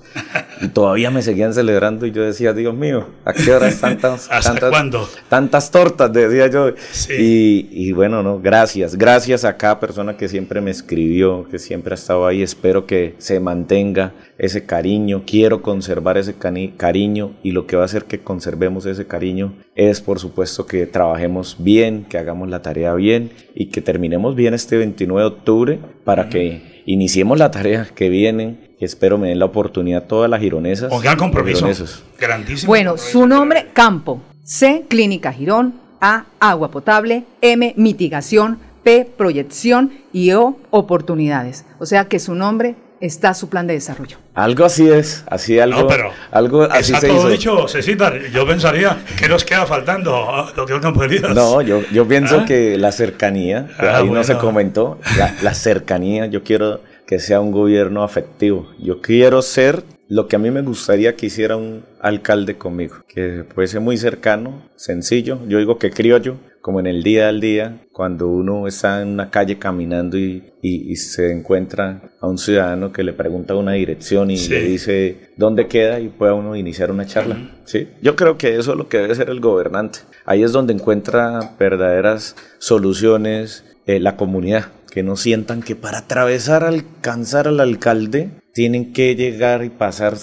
y 0.61 0.67
todavía 0.69 1.11
me 1.11 1.21
seguían 1.21 1.53
celebrando 1.53 2.05
y 2.05 2.11
yo 2.11 2.23
decía, 2.23 2.53
Dios 2.53 2.73
mío, 2.73 3.07
¿a 3.25 3.33
qué 3.33 3.51
tantas, 3.79 4.27
¿Hasta 4.31 4.51
tantas, 4.51 4.69
cuándo? 4.69 5.09
tantas 5.27 5.71
tortas? 5.71 6.13
Decía 6.13 6.47
yo. 6.47 6.69
Y, 7.17 7.67
y 7.71 7.91
bueno, 7.91 8.23
no, 8.23 8.39
gracias, 8.39 8.95
gracias 8.95 9.43
a 9.45 9.57
cada 9.57 9.79
persona 9.79 10.15
que 10.15 10.29
siempre 10.29 10.61
me 10.61 10.71
escribió, 10.71 11.47
que 11.49 11.59
siempre 11.59 11.93
ha 11.93 11.95
estado 11.95 12.25
ahí, 12.25 12.41
espero 12.41 12.85
que 12.85 13.15
se 13.17 13.39
mantenga 13.39 14.13
ese 14.37 14.65
cariño, 14.65 15.23
quiero 15.25 15.61
conservar 15.61 16.17
ese 16.17 16.35
cariño 16.35 17.31
y 17.43 17.51
lo 17.51 17.67
que 17.67 17.75
va 17.75 17.83
a 17.83 17.85
hacer 17.85 18.05
que 18.05 18.19
conservemos 18.19 18.85
ese 18.85 19.05
cariño 19.05 19.53
es 19.75 20.01
por 20.01 20.19
supuesto 20.19 20.65
que 20.65 20.85
trabajemos 20.85 21.57
bien, 21.59 22.05
que 22.05 22.17
hagamos 22.17 22.49
la 22.49 22.61
tarea 22.61 22.93
bien 22.93 23.31
y 23.55 23.67
que 23.67 23.81
terminemos 23.81 24.35
bien 24.35 24.53
este 24.53 24.77
29 24.77 25.21
de 25.21 25.27
octubre 25.27 25.79
para 26.03 26.29
que 26.29 26.72
iniciemos 26.85 27.37
la 27.37 27.51
tarea 27.51 27.87
que 27.95 28.09
viene, 28.09 28.75
que 28.79 28.85
espero 28.85 29.17
me 29.17 29.29
den 29.29 29.39
la 29.39 29.45
oportunidad 29.45 30.03
todas 30.03 30.29
las 30.29 30.39
gironesas. 30.41 30.89
Con 30.89 31.01
gran 31.01 31.17
compromiso. 31.17 31.57
gironesos. 31.59 32.03
Grandísimo. 32.19 32.67
Bueno, 32.67 32.97
su 32.97 33.25
nombre, 33.27 33.67
campo. 33.73 34.21
C, 34.43 34.85
clínica 34.87 35.31
Girón. 35.31 35.75
A, 36.01 36.25
agua 36.39 36.69
potable. 36.69 37.23
M, 37.41 37.73
mitigación. 37.77 38.59
P, 38.83 39.05
proyección. 39.17 39.91
Y 40.11 40.31
O, 40.33 40.57
oportunidades. 40.69 41.65
O 41.79 41.85
sea 41.85 42.05
que 42.09 42.19
su 42.19 42.35
nombre 42.35 42.75
está 42.99 43.33
su 43.33 43.49
plan 43.49 43.67
de 43.67 43.73
desarrollo. 43.73 44.17
Algo 44.35 44.65
así 44.65 44.89
es, 44.89 45.23
así 45.27 45.59
algo, 45.59 45.81
No, 45.81 45.87
pero 45.87 46.09
algo 46.31 46.63
así 46.63 46.91
Está 46.93 47.01
se 47.01 47.07
todo 47.07 47.17
hizo. 47.19 47.29
dicho, 47.29 47.67
Cecita. 47.67 48.11
Yo 48.33 48.47
pensaría 48.47 48.97
que 49.19 49.27
nos 49.29 49.43
queda 49.45 49.65
faltando, 49.67 50.15
ah, 50.29 50.51
doctor 50.55 50.81
Campodías. 50.81 51.33
No, 51.35 51.61
yo, 51.61 51.81
yo 51.91 52.07
pienso 52.07 52.39
¿Ah? 52.39 52.45
que 52.45 52.77
la 52.77 52.91
cercanía, 52.91 53.67
que 53.79 53.85
Ah, 53.87 53.97
ahí 53.99 54.09
no 54.09 54.23
se 54.23 54.37
comentó, 54.37 54.97
la, 55.17 55.35
la 55.43 55.53
cercanía, 55.53 56.25
yo 56.25 56.43
quiero 56.43 56.81
que 57.05 57.19
sea 57.19 57.39
un 57.41 57.51
gobierno 57.51 58.03
afectivo. 58.03 58.71
Yo 58.79 59.01
quiero 59.01 59.41
ser 59.43 59.83
lo 60.09 60.27
que 60.27 60.35
a 60.35 60.39
mí 60.39 60.49
me 60.51 60.61
gustaría 60.61 61.15
que 61.15 61.27
hiciera 61.27 61.55
un 61.55 61.83
alcalde 62.01 62.57
conmigo, 62.57 62.97
que 63.07 63.45
fuese 63.53 63.79
muy 63.79 63.97
cercano, 63.97 64.61
sencillo, 64.75 65.39
yo 65.47 65.57
digo 65.59 65.77
que 65.79 65.89
criollo, 65.91 66.37
como 66.63 66.79
en 66.79 66.87
el 66.87 67.03
día 67.03 67.27
al 67.27 67.41
día, 67.41 67.81
cuando 67.91 68.29
uno 68.29 68.67
está 68.67 69.01
en 69.01 69.09
una 69.09 69.29
calle 69.29 69.59
caminando 69.59 70.17
y, 70.17 70.41
y- 70.61 70.91
y 70.91 70.95
se 70.95 71.29
encuentra 71.33 72.13
a 72.21 72.25
un 72.27 72.37
ciudadano 72.37 72.93
que 72.93 73.03
le 73.03 73.11
pregunta 73.11 73.53
una 73.53 73.73
dirección 73.73 74.31
y 74.31 74.37
Sí. 74.37 74.49
le 74.49 74.63
dice 74.63 75.17
dónde 75.35 75.67
queda 75.67 75.99
y 75.99 76.07
pueda 76.07 76.33
uno 76.33 76.55
iniciar 76.55 76.89
una 76.89 77.05
charla. 77.05 77.51
¿sí? 77.65 77.89
Yo 78.01 78.15
creo 78.15 78.37
que 78.37 78.55
eso 78.57 78.71
es 78.71 78.77
lo 78.77 78.87
que 78.87 78.99
debe 78.99 79.13
ser 79.13 79.29
el 79.29 79.41
gobernante. 79.41 79.99
Ahí 80.25 80.41
es 80.41 80.53
donde 80.53 80.71
encuentra 80.73 81.53
verdaderas 81.59 82.37
soluciones 82.59 83.65
eh, 83.85 83.99
la 83.99 84.15
comunidad, 84.15 84.67
que 84.89 85.03
no 85.03 85.17
sientan 85.17 85.61
que 85.63 85.75
para 85.75 85.97
atravesar, 85.97 86.63
alcanzar 86.63 87.49
al 87.49 87.59
alcalde, 87.59 88.29
tienen 88.53 88.93
que 88.93 89.15
llegar 89.17 89.65
y 89.65 89.69
pasar 89.69 90.15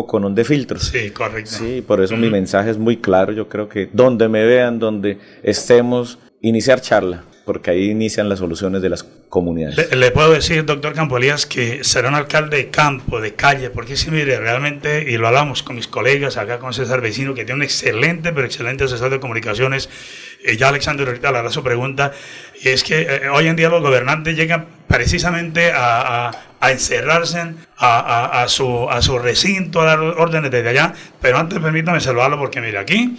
si- 0.00 0.02
poco 0.18 0.30
de 0.30 0.44
filtros. 0.44 0.82
Sí, 0.84 1.10
correcto. 1.10 1.50
Sí, 1.50 1.82
por 1.86 2.00
eso 2.02 2.16
mi 2.16 2.30
mensaje 2.30 2.70
es 2.70 2.78
muy 2.78 2.96
claro. 2.98 3.32
Yo 3.32 3.48
creo 3.48 3.68
que 3.68 3.88
donde 3.92 4.28
me 4.28 4.44
vean, 4.44 4.78
donde 4.78 5.18
estemos, 5.42 6.18
iniciar 6.40 6.80
charla, 6.80 7.24
porque 7.44 7.70
ahí 7.70 7.90
inician 7.90 8.28
las 8.28 8.38
soluciones 8.38 8.80
de 8.82 8.88
las 8.90 9.02
comunidades. 9.28 9.90
Le, 9.90 9.96
le 9.96 10.10
puedo 10.10 10.32
decir, 10.32 10.64
doctor 10.64 10.92
Campo 10.94 11.16
Elías, 11.18 11.46
que 11.46 11.82
será 11.82 12.08
un 12.08 12.14
alcalde 12.14 12.56
de 12.58 12.68
campo, 12.70 13.20
de 13.20 13.34
calle, 13.34 13.70
porque 13.70 13.96
si 13.96 14.10
mire, 14.10 14.38
realmente, 14.38 15.10
y 15.10 15.16
lo 15.16 15.26
hablamos 15.28 15.62
con 15.62 15.76
mis 15.76 15.88
colegas 15.88 16.36
acá 16.36 16.58
con 16.58 16.72
César 16.72 17.00
Vecino, 17.00 17.34
que 17.34 17.44
tiene 17.44 17.56
un 17.56 17.62
excelente, 17.62 18.32
pero 18.32 18.46
excelente 18.46 18.84
asesor 18.84 19.10
de 19.10 19.20
comunicaciones, 19.20 19.88
ya 20.56 20.68
Alexander 20.68 21.06
ahorita 21.06 21.32
le 21.32 21.38
hará 21.38 21.50
su 21.50 21.62
pregunta, 21.62 22.12
es 22.62 22.82
que 22.84 23.02
eh, 23.02 23.28
hoy 23.28 23.48
en 23.48 23.56
día 23.56 23.68
los 23.68 23.82
gobernantes 23.82 24.36
llegan 24.36 24.66
precisamente 24.86 25.72
a, 25.72 26.28
a- 26.60 26.70
encerrarse 26.70 27.54
a, 27.76 28.42
a- 28.42 28.48
su, 28.48 28.88
a 28.90 29.00
su 29.02 29.18
recinto, 29.18 29.80
a 29.80 29.84
dar 29.84 30.00
órdenes 30.00 30.50
desde 30.50 30.70
allá, 30.70 30.92
pero 31.20 31.38
antes 31.38 31.58
permítame 31.60 32.00
saludarlo 32.00 32.38
porque 32.38 32.60
mire, 32.60 32.78
aquí 32.78 33.16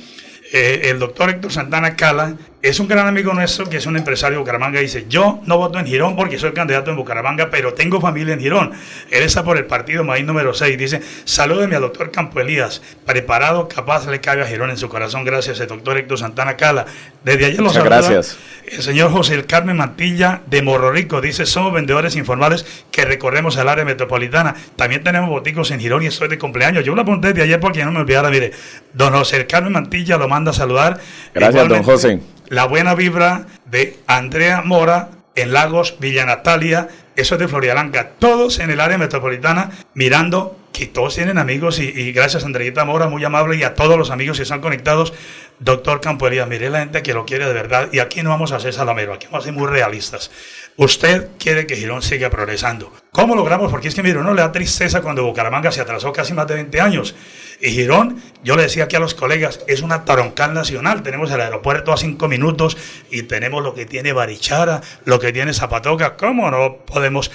eh, 0.52 0.82
el 0.86 1.00
doctor 1.00 1.30
Héctor 1.30 1.52
Santana 1.54 1.96
Cala 1.96 2.34
es 2.62 2.78
un 2.82 2.89
gran 2.89 3.08
amigo 3.08 3.34
nuestro 3.34 3.70
que 3.70 3.78
es 3.78 3.86
un 3.86 3.96
empresario 3.96 4.38
de 4.38 4.39
Bucaramanga. 4.39 4.82
Dice: 4.82 5.06
Yo 5.08 5.39
no 5.46 5.58
voto 5.58 5.80
en 5.80 5.86
Girón 5.86 6.18
porque 6.18 6.38
soy 6.38 6.51
candidato 6.51 6.92
en 6.92 6.98
Bucaramanga, 6.98 7.50
pero 7.50 7.74
tengo 7.74 8.01
familia 8.01 8.34
en 8.34 8.42
Girón. 8.42 8.72
Él 9.10 9.24
está 9.24 9.44
por 9.44 9.58
el 9.58 9.66
partido 9.66 10.04
Maíz 10.04 10.25
número 10.25 10.54
6. 10.54 10.78
Dice: 10.78 11.01
Salúdeme 11.24 11.75
al 11.78 11.84
doctor 11.84 12.12
Campo 12.12 12.42
Elías, 12.42 12.82
preparado, 13.06 13.70
capaz, 13.70 14.08
le 14.08 14.20
cabe 14.20 14.42
a 14.42 14.46
Girón 14.46 14.72
en 14.72 14.78
su 14.78 14.89
corazón. 14.89 15.24
Gracias, 15.24 15.60
el 15.62 15.68
doctor 15.68 15.98
Héctor 15.98 16.20
Santana 16.20 16.58
Cala. 16.58 16.86
Desde 17.24 17.46
ayer 17.46 17.60
lo 17.60 17.66
Muchas 17.66 17.84
saluda 17.84 17.98
gracias. 17.98 18.38
El 18.68 18.84
señor 18.84 19.12
José 19.12 19.36
El 19.36 19.46
Carmen 19.46 19.78
Mantilla 19.78 20.42
de 20.46 20.62
Morro 20.62 20.92
Rico 20.92 21.22
dice: 21.22 21.46
Somos 21.46 21.72
vendedores 21.72 22.18
informales 22.18 22.66
que 22.92 23.06
recorremos 23.06 23.56
el 23.56 23.70
área 23.70 23.86
metropolitana. 23.86 24.54
También 24.75 25.01
tenemos 25.01 25.30
boticos 25.30 25.72
en 25.72 25.80
Girón 25.80 26.04
y 26.04 26.08
estoy 26.08 26.28
de 26.28 26.38
cumpleaños. 26.38 26.84
Yo 26.84 26.94
lo 26.94 27.04
apunté 27.04 27.32
de 27.32 27.42
ayer 27.42 27.60
porque 27.62 27.86
no 27.86 27.94
me 27.94 28.00
olvidara. 28.00 28.30
Mire, 28.30 28.51
don 28.94 29.13
José 29.13 29.38
El 29.38 29.48
Carmen 29.48 29.72
Mantilla 29.72 30.18
lo 30.18 30.28
manda 30.28 30.51
a 30.51 30.54
saludar. 30.54 31.00
Gracias, 31.34 31.68
don 31.70 31.84
José. 31.84 32.20
La 32.50 32.65
buena 32.65 32.96
vibra 32.96 33.46
de 33.65 33.98
Andrea 34.08 34.63
Mora 34.63 35.10
en 35.36 35.53
Lagos, 35.53 35.96
Villa 36.00 36.25
Natalia, 36.25 36.89
eso 37.15 37.36
es 37.36 37.39
de 37.39 37.48
Florida 37.48 37.74
Blanca. 37.74 38.12
Todos 38.20 38.60
en 38.60 38.72
el 38.72 38.79
área 38.79 38.98
metropolitana 38.98 39.72
mirando 39.94 40.59
que 40.72 40.88
todos 40.88 41.16
tienen 41.16 41.38
amigos 41.38 41.80
y, 41.80 42.12
gracias 42.12 42.46
Andreita 42.46 42.86
Mora, 42.86 43.08
muy 43.08 43.24
amable, 43.24 43.58
y 43.58 43.64
a 43.64 43.74
todos 43.74 43.98
los 43.98 44.12
amigos 44.12 44.38
que 44.38 44.44
están 44.44 44.62
conectados. 44.62 45.14
Doctor 45.60 46.00
Campo 46.00 46.26
Elías, 46.26 46.48
mire 46.48 46.70
la 46.70 46.80
gente 46.80 47.04
que 47.04 47.14
lo 47.14 47.26
quiere 47.26 47.46
de 47.46 47.54
verdad 47.54 47.90
y 47.92 48.00
aquí 48.00 48.24
no 48.24 48.30
vamos 48.30 48.54
a 48.54 48.56
hacer 48.56 48.74
salamero, 48.74 49.14
aquí 49.14 49.26
vamos 49.26 49.44
a 49.44 49.46
ser 49.46 49.54
muy 49.54 49.68
realistas. 49.68 50.32
Usted 50.78 51.32
quiere 51.38 51.68
que 51.68 51.76
Girón 51.76 52.02
siga 52.02 52.30
progresando. 52.30 52.94
¿Cómo 53.12 53.36
logramos? 53.36 53.70
Porque 53.70 53.90
es 53.90 53.96
que, 53.96 54.02
mire, 54.02 54.20
uno 54.20 54.34
le 54.34 54.42
da 54.42 54.54
tristeza 54.54 55.02
cuando 55.02 55.26
Bucaramanga 55.26 55.74
se 55.74 55.82
atrasó 55.82 56.14
casi 56.14 56.32
más 56.34 56.48
de 56.48 56.54
20 56.54 56.80
años. 56.80 57.16
Y 57.60 57.72
Girón, 57.72 58.22
yo 58.46 58.56
le 58.56 58.64
decía 58.64 58.86
aquí 58.86 58.96
a 58.96 59.00
los 59.00 59.14
colegas, 59.14 59.60
es 59.68 59.82
una 59.82 60.06
taroncal 60.06 60.54
nacional. 60.54 61.04
Tenemos 61.04 61.30
el 61.32 61.42
aeropuerto 61.42 61.92
a 61.92 61.98
cinco 61.98 62.30
minutos 62.30 62.78
y 63.12 63.24
tenemos 63.24 63.62
lo 63.62 63.74
que 63.74 63.86
tiene 63.86 64.14
Barichara, 64.14 64.80
lo 65.04 65.20
que 65.20 65.34
tiene 65.34 65.54
Zapatoca. 65.54 66.16
¿Cómo 66.16 66.50
no 66.50 66.78
podemos 66.86 67.30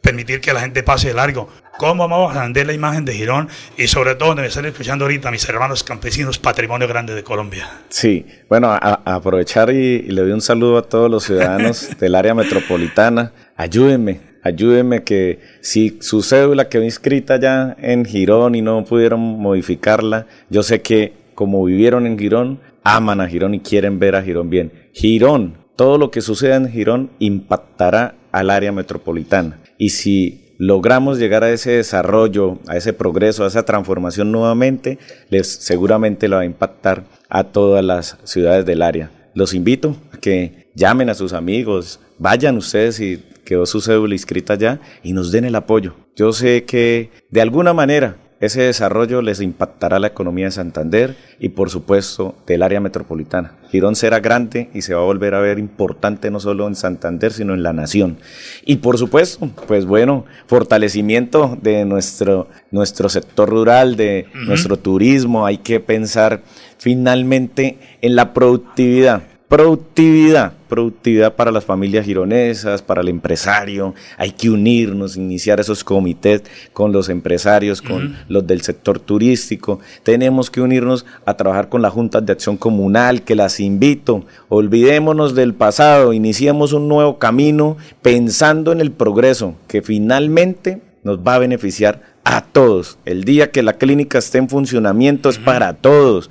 permitir 0.00 0.40
que 0.40 0.52
la 0.52 0.60
gente 0.60 0.82
pase 0.82 1.14
largo? 1.14 1.48
¿Cómo 1.80 2.06
vamos 2.06 2.36
a 2.36 2.42
vender 2.42 2.66
la 2.66 2.74
imagen 2.74 3.06
de 3.06 3.14
Girón? 3.14 3.48
Y 3.78 3.86
sobre 3.86 4.14
todo, 4.14 4.28
donde 4.28 4.42
me 4.42 4.48
están 4.48 4.66
escuchando 4.66 5.06
ahorita 5.06 5.30
mis 5.30 5.48
hermanos 5.48 5.82
campesinos, 5.82 6.38
patrimonio 6.38 6.86
grande 6.86 7.14
de 7.14 7.22
Colombia. 7.22 7.70
Sí, 7.88 8.26
bueno, 8.50 8.70
a, 8.70 9.00
a 9.02 9.14
aprovechar 9.14 9.72
y, 9.72 9.76
y 9.76 10.08
le 10.08 10.20
doy 10.20 10.32
un 10.32 10.42
saludo 10.42 10.76
a 10.76 10.82
todos 10.82 11.10
los 11.10 11.24
ciudadanos 11.24 11.88
del 11.98 12.16
área 12.16 12.34
metropolitana. 12.34 13.32
Ayúdenme, 13.56 14.20
ayúdenme 14.42 15.04
que 15.04 15.40
si 15.62 15.96
su 16.02 16.22
cédula 16.22 16.68
quedó 16.68 16.84
inscrita 16.84 17.40
ya 17.40 17.74
en 17.80 18.04
Girón 18.04 18.56
y 18.56 18.60
no 18.60 18.84
pudieron 18.84 19.18
modificarla, 19.20 20.26
yo 20.50 20.62
sé 20.62 20.82
que 20.82 21.14
como 21.34 21.64
vivieron 21.64 22.06
en 22.06 22.18
Girón, 22.18 22.60
aman 22.84 23.22
a 23.22 23.26
Girón 23.26 23.54
y 23.54 23.60
quieren 23.60 23.98
ver 23.98 24.16
a 24.16 24.22
Girón 24.22 24.50
bien. 24.50 24.90
Girón, 24.92 25.56
todo 25.76 25.96
lo 25.96 26.10
que 26.10 26.20
suceda 26.20 26.56
en 26.56 26.70
Girón 26.70 27.10
impactará 27.20 28.16
al 28.32 28.50
área 28.50 28.70
metropolitana. 28.70 29.60
Y 29.78 29.88
si 29.88 30.49
logramos 30.60 31.18
llegar 31.18 31.42
a 31.42 31.50
ese 31.50 31.70
desarrollo, 31.70 32.58
a 32.68 32.76
ese 32.76 32.92
progreso, 32.92 33.44
a 33.44 33.46
esa 33.46 33.64
transformación 33.64 34.30
nuevamente, 34.30 34.98
les 35.30 35.48
seguramente 35.48 36.28
lo 36.28 36.36
va 36.36 36.42
a 36.42 36.44
impactar 36.44 37.04
a 37.30 37.44
todas 37.44 37.82
las 37.82 38.18
ciudades 38.24 38.66
del 38.66 38.82
área. 38.82 39.10
Los 39.32 39.54
invito 39.54 39.96
a 40.12 40.18
que 40.18 40.70
llamen 40.74 41.08
a 41.08 41.14
sus 41.14 41.32
amigos, 41.32 41.98
vayan 42.18 42.58
ustedes 42.58 42.96
si 42.96 43.24
quedó 43.42 43.64
su 43.64 43.80
cédula 43.80 44.14
inscrita 44.14 44.54
ya 44.54 44.80
y 45.02 45.14
nos 45.14 45.32
den 45.32 45.46
el 45.46 45.54
apoyo. 45.54 45.94
Yo 46.14 46.34
sé 46.34 46.64
que 46.64 47.10
de 47.30 47.40
alguna 47.40 47.72
manera 47.72 48.16
ese 48.40 48.62
desarrollo 48.62 49.20
les 49.20 49.40
impactará 49.40 49.98
la 49.98 50.06
economía 50.06 50.46
de 50.46 50.50
Santander 50.52 51.14
y 51.38 51.50
por 51.50 51.68
supuesto 51.68 52.34
del 52.46 52.62
área 52.62 52.80
metropolitana. 52.80 53.52
Girón 53.70 53.96
será 53.96 54.20
grande 54.20 54.70
y 54.72 54.80
se 54.80 54.94
va 54.94 55.02
a 55.02 55.04
volver 55.04 55.34
a 55.34 55.40
ver 55.40 55.58
importante 55.58 56.30
no 56.30 56.40
solo 56.40 56.66
en 56.66 56.74
Santander 56.74 57.32
sino 57.32 57.52
en 57.52 57.62
la 57.62 57.74
nación. 57.74 58.16
Y 58.64 58.76
por 58.76 58.96
supuesto, 58.96 59.50
pues 59.68 59.84
bueno, 59.84 60.24
fortalecimiento 60.46 61.58
de 61.60 61.84
nuestro, 61.84 62.48
nuestro 62.70 63.10
sector 63.10 63.50
rural, 63.50 63.96
de 63.96 64.26
nuestro 64.46 64.78
turismo. 64.78 65.44
Hay 65.44 65.58
que 65.58 65.78
pensar 65.78 66.42
finalmente 66.78 67.78
en 68.00 68.16
la 68.16 68.32
productividad. 68.32 69.22
Productividad, 69.50 70.52
productividad 70.68 71.34
para 71.34 71.50
las 71.50 71.64
familias 71.64 72.06
gironesas, 72.06 72.82
para 72.82 73.00
el 73.00 73.08
empresario. 73.08 73.96
Hay 74.16 74.30
que 74.30 74.48
unirnos, 74.48 75.16
iniciar 75.16 75.58
esos 75.58 75.82
comités 75.82 76.44
con 76.72 76.92
los 76.92 77.08
empresarios, 77.08 77.82
con 77.82 78.16
los 78.28 78.46
del 78.46 78.60
sector 78.60 79.00
turístico. 79.00 79.80
Tenemos 80.04 80.52
que 80.52 80.60
unirnos 80.60 81.04
a 81.26 81.36
trabajar 81.36 81.68
con 81.68 81.82
las 81.82 81.92
juntas 81.92 82.24
de 82.24 82.32
acción 82.32 82.56
comunal, 82.56 83.22
que 83.22 83.34
las 83.34 83.58
invito. 83.58 84.24
Olvidémonos 84.48 85.34
del 85.34 85.52
pasado, 85.52 86.12
iniciemos 86.12 86.72
un 86.72 86.86
nuevo 86.86 87.18
camino 87.18 87.76
pensando 88.02 88.70
en 88.70 88.80
el 88.80 88.92
progreso, 88.92 89.56
que 89.66 89.82
finalmente 89.82 90.80
nos 91.02 91.18
va 91.18 91.34
a 91.34 91.38
beneficiar 91.40 92.02
a 92.22 92.44
todos. 92.44 92.98
El 93.04 93.24
día 93.24 93.50
que 93.50 93.64
la 93.64 93.72
clínica 93.72 94.18
esté 94.18 94.38
en 94.38 94.48
funcionamiento 94.48 95.28
es 95.28 95.38
para 95.38 95.72
todos. 95.72 96.30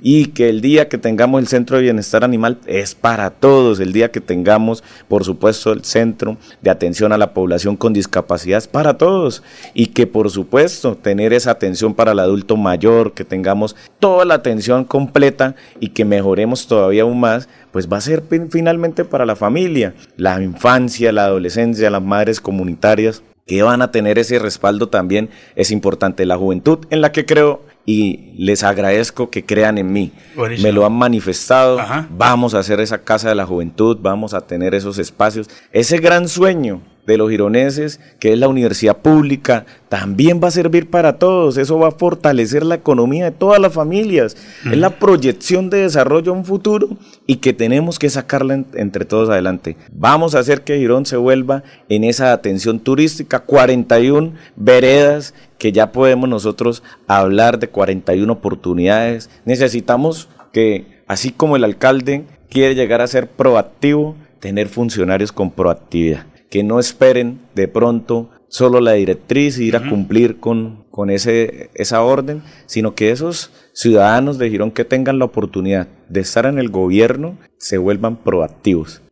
Y 0.00 0.26
que 0.26 0.48
el 0.48 0.60
día 0.60 0.88
que 0.88 0.98
tengamos 0.98 1.40
el 1.40 1.48
centro 1.48 1.76
de 1.76 1.82
bienestar 1.82 2.24
animal 2.24 2.58
es 2.66 2.94
para 2.94 3.30
todos. 3.30 3.80
El 3.80 3.92
día 3.92 4.10
que 4.10 4.20
tengamos, 4.20 4.84
por 5.08 5.24
supuesto, 5.24 5.72
el 5.72 5.84
centro 5.84 6.36
de 6.62 6.70
atención 6.70 7.12
a 7.12 7.18
la 7.18 7.34
población 7.34 7.76
con 7.76 7.92
discapacidad 7.92 8.58
es 8.58 8.68
para 8.68 8.96
todos. 8.96 9.42
Y 9.74 9.86
que, 9.88 10.06
por 10.06 10.30
supuesto, 10.30 10.96
tener 10.96 11.32
esa 11.32 11.50
atención 11.50 11.94
para 11.94 12.12
el 12.12 12.18
adulto 12.20 12.56
mayor, 12.56 13.12
que 13.12 13.24
tengamos 13.24 13.74
toda 13.98 14.24
la 14.24 14.34
atención 14.34 14.84
completa 14.84 15.56
y 15.80 15.88
que 15.88 16.04
mejoremos 16.04 16.66
todavía 16.66 17.02
aún 17.02 17.20
más, 17.20 17.48
pues 17.72 17.88
va 17.92 17.96
a 17.96 18.00
ser 18.00 18.22
fin- 18.22 18.50
finalmente 18.50 19.04
para 19.04 19.26
la 19.26 19.36
familia, 19.36 19.94
la 20.16 20.40
infancia, 20.42 21.12
la 21.12 21.24
adolescencia, 21.24 21.90
las 21.90 22.02
madres 22.02 22.40
comunitarias 22.40 23.22
que 23.46 23.62
van 23.62 23.80
a 23.80 23.90
tener 23.90 24.18
ese 24.18 24.38
respaldo 24.38 24.88
también 24.88 25.30
es 25.56 25.70
importante. 25.70 26.26
La 26.26 26.36
juventud 26.36 26.80
en 26.90 27.00
la 27.00 27.12
que 27.12 27.24
creo 27.24 27.62
y 27.88 28.34
les 28.36 28.64
agradezco 28.64 29.30
que 29.30 29.46
crean 29.46 29.78
en 29.78 29.90
mí. 29.90 30.12
Buenísimo. 30.36 30.68
Me 30.68 30.72
lo 30.74 30.84
han 30.84 30.92
manifestado. 30.92 31.78
Vamos 32.10 32.52
a 32.52 32.58
hacer 32.58 32.80
esa 32.80 32.98
casa 32.98 33.30
de 33.30 33.34
la 33.34 33.46
juventud, 33.46 33.96
vamos 34.02 34.34
a 34.34 34.42
tener 34.42 34.74
esos 34.74 34.98
espacios. 34.98 35.48
Ese 35.72 35.96
gran 35.96 36.28
sueño 36.28 36.82
de 37.08 37.16
los 37.16 37.30
gironeses, 37.30 37.98
que 38.20 38.32
es 38.32 38.38
la 38.38 38.46
universidad 38.46 38.98
pública, 38.98 39.64
también 39.88 40.40
va 40.42 40.48
a 40.48 40.52
servir 40.52 40.88
para 40.90 41.18
todos. 41.18 41.56
Eso 41.56 41.78
va 41.78 41.88
a 41.88 41.92
fortalecer 41.92 42.64
la 42.64 42.76
economía 42.76 43.24
de 43.24 43.30
todas 43.32 43.58
las 43.60 43.72
familias. 43.72 44.36
Es 44.70 44.76
la 44.78 44.90
proyección 44.98 45.70
de 45.70 45.78
desarrollo 45.82 46.32
a 46.32 46.36
un 46.36 46.44
futuro 46.44 46.90
y 47.26 47.36
que 47.36 47.52
tenemos 47.54 47.98
que 47.98 48.10
sacarla 48.10 48.54
en- 48.54 48.66
entre 48.74 49.04
todos 49.06 49.30
adelante. 49.30 49.76
Vamos 49.90 50.34
a 50.34 50.40
hacer 50.40 50.62
que 50.62 50.78
Girón 50.78 51.06
se 51.06 51.16
vuelva 51.16 51.62
en 51.88 52.04
esa 52.04 52.32
atención 52.32 52.78
turística. 52.78 53.40
41 53.40 54.34
veredas 54.56 55.32
que 55.58 55.72
ya 55.72 55.90
podemos 55.92 56.28
nosotros 56.28 56.82
hablar 57.06 57.58
de 57.58 57.68
41 57.68 58.32
oportunidades. 58.34 59.30
Necesitamos 59.46 60.28
que, 60.52 60.84
así 61.06 61.30
como 61.30 61.56
el 61.56 61.64
alcalde 61.64 62.24
quiere 62.50 62.74
llegar 62.74 63.00
a 63.00 63.06
ser 63.06 63.28
proactivo, 63.28 64.14
tener 64.40 64.68
funcionarios 64.68 65.32
con 65.32 65.50
proactividad, 65.50 66.24
que 66.50 66.62
no 66.62 66.78
esperen 66.78 67.40
de 67.54 67.68
pronto 67.68 68.30
solo 68.48 68.80
la 68.80 68.92
directriz 68.92 69.58
y 69.58 69.64
ir 69.64 69.76
a 69.76 69.88
cumplir 69.88 70.40
con, 70.40 70.84
con 70.90 71.10
ese, 71.10 71.70
esa 71.74 72.02
orden, 72.02 72.42
sino 72.66 72.94
que 72.94 73.10
esos 73.10 73.50
ciudadanos 73.72 74.38
de 74.38 74.50
Girón 74.50 74.70
que 74.70 74.84
tengan 74.84 75.18
la 75.18 75.26
oportunidad 75.26 75.88
de 76.08 76.20
estar 76.20 76.46
en 76.46 76.58
el 76.58 76.70
gobierno 76.70 77.36
se 77.58 77.78
vuelvan 77.78 78.16
proactivos, 78.16 79.02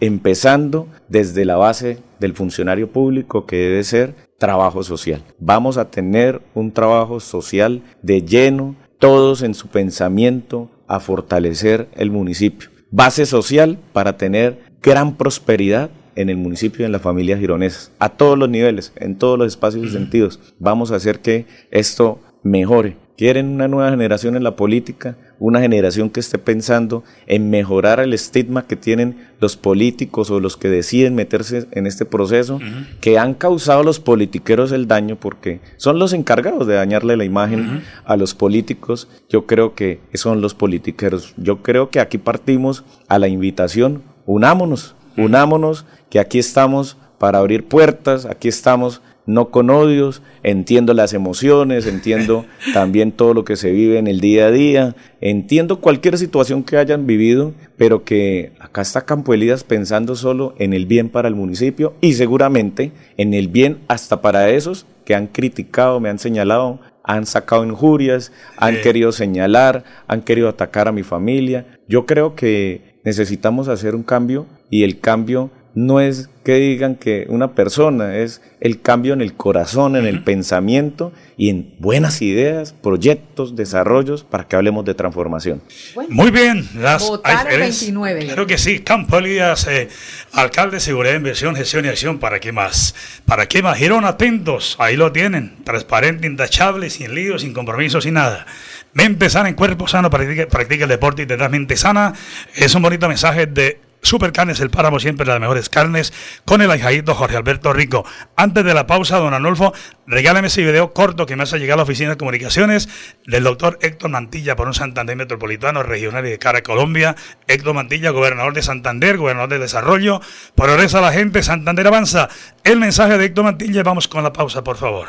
empezando 0.00 0.88
desde 1.08 1.44
la 1.44 1.56
base 1.56 1.98
del 2.20 2.34
funcionario 2.34 2.92
público 2.92 3.46
que 3.46 3.56
debe 3.56 3.84
ser 3.84 4.14
trabajo 4.38 4.82
social. 4.82 5.22
Vamos 5.38 5.78
a 5.78 5.90
tener 5.90 6.42
un 6.54 6.72
trabajo 6.72 7.20
social 7.20 7.82
de 8.02 8.22
lleno, 8.22 8.76
todos 8.98 9.42
en 9.42 9.54
su 9.54 9.68
pensamiento 9.68 10.70
a 10.86 11.00
fortalecer 11.00 11.88
el 11.94 12.10
municipio. 12.10 12.68
Base 12.90 13.24
social 13.24 13.78
para 13.92 14.16
tener 14.18 14.60
gran 14.82 15.16
prosperidad 15.16 15.90
en 16.16 16.30
el 16.30 16.36
municipio 16.36 16.82
y 16.82 16.86
en 16.86 16.92
las 16.92 17.02
familias 17.02 17.40
gironesas, 17.40 17.92
a 17.98 18.10
todos 18.10 18.38
los 18.38 18.48
niveles, 18.48 18.92
en 18.96 19.16
todos 19.16 19.38
los 19.38 19.48
espacios 19.48 19.86
y 19.86 19.90
sentidos. 19.90 20.40
Vamos 20.58 20.92
a 20.92 20.96
hacer 20.96 21.20
que 21.20 21.46
esto 21.70 22.20
mejore. 22.42 22.96
Quieren 23.16 23.50
una 23.50 23.68
nueva 23.68 23.90
generación 23.90 24.36
en 24.36 24.42
la 24.42 24.56
política, 24.56 25.16
una 25.38 25.60
generación 25.60 26.08
que 26.08 26.18
esté 26.18 26.38
pensando 26.38 27.04
en 27.26 27.50
mejorar 27.50 28.00
el 28.00 28.14
estigma 28.14 28.66
que 28.66 28.74
tienen 28.74 29.28
los 29.38 29.56
políticos 29.56 30.30
o 30.30 30.40
los 30.40 30.56
que 30.56 30.68
deciden 30.68 31.14
meterse 31.14 31.66
en 31.72 31.86
este 31.86 32.04
proceso, 32.04 32.58
que 33.00 33.18
han 33.18 33.34
causado 33.34 33.84
los 33.84 34.00
politiqueros 34.00 34.72
el 34.72 34.88
daño 34.88 35.16
porque 35.16 35.60
son 35.76 35.98
los 35.98 36.14
encargados 36.14 36.66
de 36.66 36.74
dañarle 36.74 37.16
la 37.16 37.24
imagen 37.24 37.82
a 38.04 38.16
los 38.16 38.34
políticos. 38.34 39.08
Yo 39.28 39.46
creo 39.46 39.74
que 39.74 40.00
son 40.14 40.40
los 40.40 40.54
politiqueros. 40.54 41.34
Yo 41.36 41.62
creo 41.62 41.90
que 41.90 42.00
aquí 42.00 42.18
partimos 42.18 42.82
a 43.08 43.18
la 43.18 43.28
invitación, 43.28 44.02
unámonos, 44.26 44.96
unámonos, 45.16 45.84
que 46.10 46.18
aquí 46.18 46.38
estamos 46.38 46.96
para 47.18 47.38
abrir 47.38 47.68
puertas, 47.68 48.26
aquí 48.26 48.48
estamos 48.48 49.00
no 49.26 49.50
con 49.50 49.70
odios, 49.70 50.22
entiendo 50.42 50.94
las 50.94 51.12
emociones, 51.12 51.86
entiendo 51.86 52.44
también 52.74 53.12
todo 53.12 53.34
lo 53.34 53.44
que 53.44 53.56
se 53.56 53.70
vive 53.70 53.98
en 53.98 54.08
el 54.08 54.20
día 54.20 54.46
a 54.46 54.50
día, 54.50 54.96
entiendo 55.20 55.80
cualquier 55.80 56.18
situación 56.18 56.64
que 56.64 56.76
hayan 56.76 57.06
vivido, 57.06 57.52
pero 57.76 58.04
que 58.04 58.52
acá 58.58 58.82
está 58.82 59.02
Campo 59.02 59.32
Elías 59.32 59.64
pensando 59.64 60.16
solo 60.16 60.54
en 60.58 60.72
el 60.72 60.86
bien 60.86 61.08
para 61.08 61.28
el 61.28 61.34
municipio 61.34 61.94
y 62.00 62.14
seguramente 62.14 62.92
en 63.16 63.34
el 63.34 63.48
bien 63.48 63.78
hasta 63.88 64.20
para 64.20 64.50
esos 64.50 64.86
que 65.04 65.14
han 65.14 65.28
criticado, 65.28 66.00
me 66.00 66.08
han 66.08 66.18
señalado, 66.18 66.80
han 67.04 67.26
sacado 67.26 67.64
injurias, 67.64 68.32
han 68.56 68.80
querido 68.80 69.12
señalar, 69.12 69.84
han 70.06 70.22
querido 70.22 70.48
atacar 70.48 70.86
a 70.86 70.92
mi 70.92 71.02
familia. 71.02 71.66
Yo 71.88 72.06
creo 72.06 72.36
que 72.36 72.91
necesitamos 73.04 73.68
hacer 73.68 73.94
un 73.94 74.02
cambio 74.02 74.46
y 74.70 74.84
el 74.84 75.00
cambio 75.00 75.50
no 75.74 76.00
es 76.00 76.28
que 76.44 76.56
digan 76.56 76.96
que 76.96 77.26
una 77.28 77.54
persona, 77.54 78.18
es 78.18 78.42
el 78.60 78.82
cambio 78.82 79.14
en 79.14 79.20
el 79.20 79.34
corazón, 79.34 79.96
en 79.96 80.06
el 80.06 80.22
pensamiento 80.22 81.12
y 81.36 81.48
en 81.48 81.74
buenas 81.78 82.20
ideas, 82.20 82.72
proyectos, 82.72 83.56
desarrollos 83.56 84.24
para 84.24 84.46
que 84.46 84.56
hablemos 84.56 84.84
de 84.84 84.94
transformación. 84.94 85.62
Muy 86.08 86.30
bien, 86.30 86.68
las 86.76 87.08
Votar 87.08 87.50
el 87.50 87.60
29. 87.60 88.26
Claro 88.26 88.46
que 88.46 88.58
sí, 88.58 88.80
Campo 88.80 89.18
Elías, 89.18 89.66
eh, 89.68 89.88
alcalde 90.32 90.76
de 90.76 90.80
Seguridad, 90.80 91.14
Inversión, 91.14 91.54
Gestión 91.54 91.84
y 91.84 91.88
Acción, 91.88 92.18
¿para 92.18 92.40
qué 92.40 92.52
más? 92.52 92.94
¿Para 93.24 93.46
qué 93.46 93.62
más? 93.62 93.78
Girón 93.78 94.04
atentos, 94.04 94.76
ahí 94.78 94.96
lo 94.96 95.12
tienen, 95.12 95.56
transparente, 95.64 96.26
intachable, 96.26 96.90
sin 96.90 97.14
líos, 97.14 97.42
sin 97.42 97.54
compromisos, 97.54 98.04
sin 98.04 98.14
nada. 98.14 98.46
Mente 98.94 99.30
sana 99.30 99.48
en 99.48 99.54
cuerpo 99.54 99.88
sano, 99.88 100.10
practica, 100.10 100.46
practica 100.46 100.84
el 100.84 100.90
deporte 100.90 101.22
y 101.22 101.26
tendrás 101.26 101.50
mente 101.50 101.76
sana. 101.76 102.12
Es 102.54 102.74
un 102.74 102.82
bonito 102.82 103.08
mensaje 103.08 103.46
de 103.46 103.80
Supercarnes, 104.02 104.58
el 104.58 104.68
páramo 104.68 104.98
siempre 104.98 105.24
las 105.24 105.38
mejores 105.38 105.68
carnes, 105.68 106.12
con 106.44 106.60
el 106.60 106.70
ahijadito 106.72 107.14
Jorge 107.14 107.36
Alberto 107.36 107.72
Rico. 107.72 108.04
Antes 108.34 108.64
de 108.64 108.74
la 108.74 108.88
pausa, 108.88 109.18
don 109.18 109.32
Anulfo, 109.32 109.72
regálame 110.08 110.48
ese 110.48 110.64
video 110.64 110.92
corto 110.92 111.24
que 111.24 111.36
me 111.36 111.44
hace 111.44 111.60
llegar 111.60 111.74
a 111.74 111.76
la 111.78 111.82
oficina 111.84 112.10
de 112.10 112.16
comunicaciones 112.16 112.88
del 113.26 113.44
doctor 113.44 113.78
Héctor 113.80 114.10
Mantilla 114.10 114.56
por 114.56 114.66
un 114.66 114.74
Santander 114.74 115.16
Metropolitano, 115.16 115.84
regional 115.84 116.26
y 116.26 116.30
de 116.30 116.38
cara 116.40 116.58
a 116.58 116.62
Colombia. 116.62 117.14
Héctor 117.46 117.74
Mantilla, 117.74 118.10
gobernador 118.10 118.54
de 118.54 118.62
Santander, 118.62 119.18
gobernador 119.18 119.50
de 119.50 119.60
Desarrollo. 119.60 120.20
Progresa 120.56 121.00
la 121.00 121.12
gente, 121.12 121.44
Santander 121.44 121.86
avanza. 121.86 122.28
El 122.64 122.80
mensaje 122.80 123.16
de 123.18 123.26
Héctor 123.26 123.44
Mantilla, 123.44 123.84
vamos 123.84 124.08
con 124.08 124.24
la 124.24 124.32
pausa, 124.32 124.64
por 124.64 124.76
favor. 124.76 125.06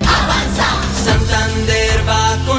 Avanza, 0.00 0.66
Santander 1.02 2.06
va 2.06 2.36
con 2.46 2.53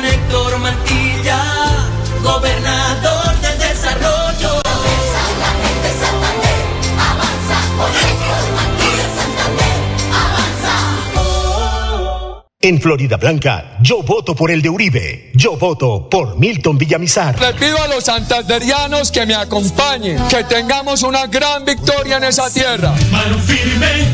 En 12.66 12.82
Florida 12.82 13.18
Blanca, 13.18 13.78
yo 13.80 14.02
voto 14.02 14.36
por 14.36 14.50
el 14.50 14.60
de 14.60 14.70
Uribe. 14.72 15.30
Yo 15.36 15.56
voto 15.56 16.10
por 16.10 16.36
Milton 16.40 16.80
Villamizar. 16.80 17.40
Le 17.40 17.54
pido 17.54 17.80
a 17.80 17.86
los 17.86 18.06
santanderianos 18.06 19.12
que 19.12 19.24
me 19.24 19.36
acompañen, 19.36 20.28
que 20.28 20.44
tengamos 20.46 21.04
una 21.04 21.28
gran 21.28 21.64
victoria 21.64 22.18
en 22.18 22.24
esa 22.24 22.50
tierra. 22.50 22.96
Mano 23.12 23.38
firme, 23.38 24.08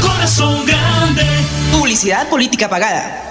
corazón 0.00 0.64
grande. 0.64 1.24
Publicidad 1.72 2.28
política 2.28 2.68
pagada. 2.68 3.27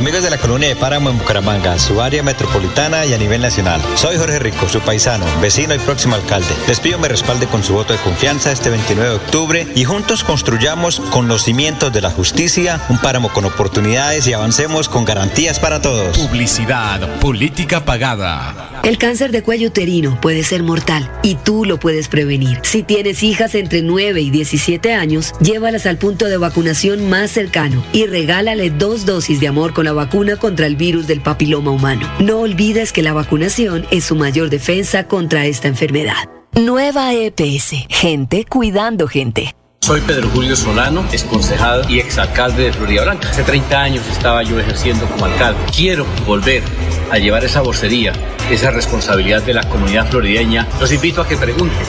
Amigos 0.00 0.22
de 0.22 0.30
la 0.30 0.38
colonia 0.38 0.66
de 0.66 0.76
Páramo 0.76 1.10
en 1.10 1.18
Bucaramanga, 1.18 1.78
su 1.78 2.00
área 2.00 2.22
metropolitana 2.22 3.04
y 3.04 3.12
a 3.12 3.18
nivel 3.18 3.42
nacional. 3.42 3.82
Soy 3.96 4.16
Jorge 4.16 4.38
Rico, 4.38 4.66
su 4.66 4.80
paisano, 4.80 5.26
vecino 5.42 5.74
y 5.74 5.78
próximo 5.78 6.14
alcalde. 6.14 6.48
Les 6.66 6.80
pido 6.80 6.98
me 6.98 7.06
respalde 7.06 7.46
con 7.46 7.62
su 7.62 7.74
voto 7.74 7.92
de 7.92 7.98
confianza 7.98 8.50
este 8.50 8.70
29 8.70 9.10
de 9.10 9.16
octubre 9.16 9.66
y 9.74 9.84
juntos 9.84 10.24
construyamos 10.24 11.00
con 11.10 11.28
los 11.28 11.42
cimientos 11.42 11.92
de 11.92 12.00
la 12.00 12.08
justicia 12.08 12.80
un 12.88 12.96
páramo 12.96 13.28
con 13.28 13.44
oportunidades 13.44 14.26
y 14.26 14.32
avancemos 14.32 14.88
con 14.88 15.04
garantías 15.04 15.60
para 15.60 15.82
todos. 15.82 16.16
Publicidad 16.16 17.18
política 17.20 17.84
pagada. 17.84 18.80
El 18.82 18.96
cáncer 18.96 19.32
de 19.32 19.42
cuello 19.42 19.68
uterino 19.68 20.18
puede 20.22 20.44
ser 20.44 20.62
mortal 20.62 21.10
y 21.22 21.34
tú 21.34 21.66
lo 21.66 21.78
puedes 21.78 22.08
prevenir. 22.08 22.60
Si 22.62 22.82
tienes 22.82 23.22
hijas 23.22 23.54
entre 23.54 23.82
9 23.82 24.22
y 24.22 24.30
17 24.30 24.94
años, 24.94 25.34
llévalas 25.42 25.84
al 25.84 25.98
punto 25.98 26.24
de 26.24 26.38
vacunación 26.38 27.10
más 27.10 27.30
cercano 27.30 27.84
y 27.92 28.06
regálale 28.06 28.70
dos 28.70 29.04
dosis 29.04 29.40
de 29.40 29.48
amor 29.48 29.74
con 29.74 29.84
la 29.84 29.89
vacuna 29.92 30.36
contra 30.36 30.66
el 30.66 30.76
virus 30.76 31.06
del 31.06 31.20
papiloma 31.20 31.70
humano. 31.70 32.08
No 32.20 32.40
olvides 32.40 32.92
que 32.92 33.02
la 33.02 33.12
vacunación 33.12 33.86
es 33.90 34.04
su 34.04 34.16
mayor 34.16 34.50
defensa 34.50 35.06
contra 35.06 35.46
esta 35.46 35.68
enfermedad. 35.68 36.28
Nueva 36.54 37.14
EPS. 37.14 37.86
Gente 37.88 38.44
cuidando 38.44 39.06
gente. 39.06 39.54
Soy 39.82 40.02
Pedro 40.02 40.28
Julio 40.28 40.54
Solano, 40.54 41.04
ex 41.10 41.24
concejal 41.24 41.90
y 41.90 41.98
exalcalde 41.98 42.64
de 42.64 42.72
Florida 42.72 43.02
Blanca. 43.02 43.30
Hace 43.30 43.42
30 43.42 43.80
años 43.80 44.06
estaba 44.08 44.42
yo 44.42 44.58
ejerciendo 44.60 45.06
como 45.06 45.24
alcalde. 45.24 45.58
Quiero 45.74 46.06
volver 46.26 46.62
a 47.10 47.18
llevar 47.18 47.44
esa 47.44 47.60
vocería, 47.60 48.12
esa 48.50 48.70
responsabilidad 48.70 49.42
de 49.42 49.54
la 49.54 49.62
comunidad 49.68 50.08
florideña. 50.08 50.68
Los 50.80 50.92
invito 50.92 51.22
a 51.22 51.26
que 51.26 51.36
pregunten 51.36 51.86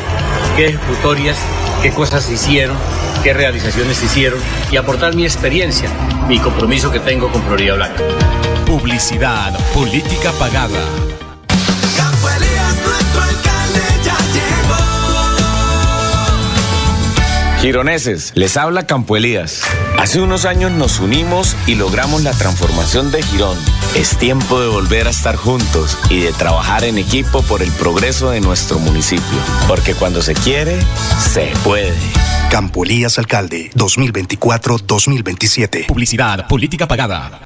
qué 0.55 0.67
ejecutorias, 0.67 1.37
qué 1.81 1.91
cosas 1.91 2.23
se 2.25 2.33
hicieron, 2.33 2.77
qué 3.23 3.33
realizaciones 3.33 3.97
se 3.97 4.05
hicieron 4.05 4.39
y 4.71 4.77
aportar 4.77 5.15
mi 5.15 5.23
experiencia, 5.23 5.89
mi 6.27 6.39
compromiso 6.39 6.91
que 6.91 6.99
tengo 6.99 7.31
con 7.31 7.41
Florida 7.43 7.73
Blanca. 7.73 8.03
Publicidad 8.65 9.57
política 9.73 10.31
pagada. 10.33 10.85
Campo 11.97 12.29
Elías, 12.29 12.75
nuestro 12.85 13.21
alcalde 13.21 13.81
ya 14.03 14.17
llegó. 14.33 14.77
Gironeses, 17.61 18.31
les 18.35 18.57
habla 18.57 18.85
Campo 18.85 19.17
Elías. 19.17 19.63
Hace 20.01 20.19
unos 20.19 20.45
años 20.45 20.71
nos 20.71 20.99
unimos 20.99 21.55
y 21.67 21.75
logramos 21.75 22.23
la 22.23 22.31
transformación 22.31 23.11
de 23.11 23.21
Girón. 23.21 23.55
Es 23.95 24.17
tiempo 24.17 24.59
de 24.59 24.67
volver 24.67 25.05
a 25.05 25.11
estar 25.11 25.35
juntos 25.35 25.95
y 26.09 26.21
de 26.21 26.33
trabajar 26.33 26.83
en 26.85 26.97
equipo 26.97 27.43
por 27.43 27.61
el 27.61 27.71
progreso 27.73 28.31
de 28.31 28.41
nuestro 28.41 28.79
municipio. 28.79 29.37
Porque 29.67 29.93
cuando 29.93 30.23
se 30.23 30.33
quiere, 30.33 30.79
se 31.19 31.53
puede. 31.63 31.93
Campo 32.49 32.83
Elías 32.83 33.19
Alcalde, 33.19 33.69
2024-2027. 33.75 35.85
Publicidad 35.85 36.47
política 36.47 36.87
pagada. 36.87 37.45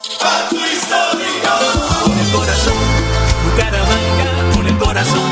Pacto 0.00 0.56
histórico. 0.56 2.04
Con 2.04 2.18
el 2.18 2.32
corazón, 2.32 2.74
Bucaramanga, 3.44 4.54
con 4.54 4.66
el 4.66 4.78
corazón, 4.78 5.30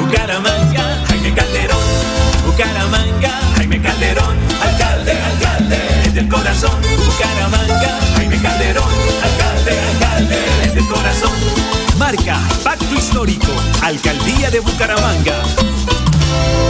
Bucaramanga, 0.00 1.04
Jaime 1.08 1.34
Calderón, 1.34 1.78
Bucaramanga, 2.46 3.40
Jaime 3.56 3.82
Calderón, 3.82 4.38
alcalde, 4.62 5.12
alcalde, 5.12 5.78
desde 6.04 6.20
el 6.20 6.28
corazón, 6.28 6.80
Bucaramanga, 7.04 8.00
Jaime 8.16 8.40
Calderón, 8.40 8.88
alcalde, 9.22 9.78
alcalde, 9.92 10.36
desde 10.62 10.78
el 10.78 10.88
corazón. 10.88 11.32
Marca 11.98 12.38
Pacto 12.64 12.94
Histórico, 12.94 13.52
Alcaldía 13.82 14.50
de 14.50 14.60
Bucaramanga. 14.60 15.42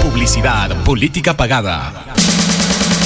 Publicidad, 0.02 0.74
política 0.82 1.36
pagada. 1.36 2.17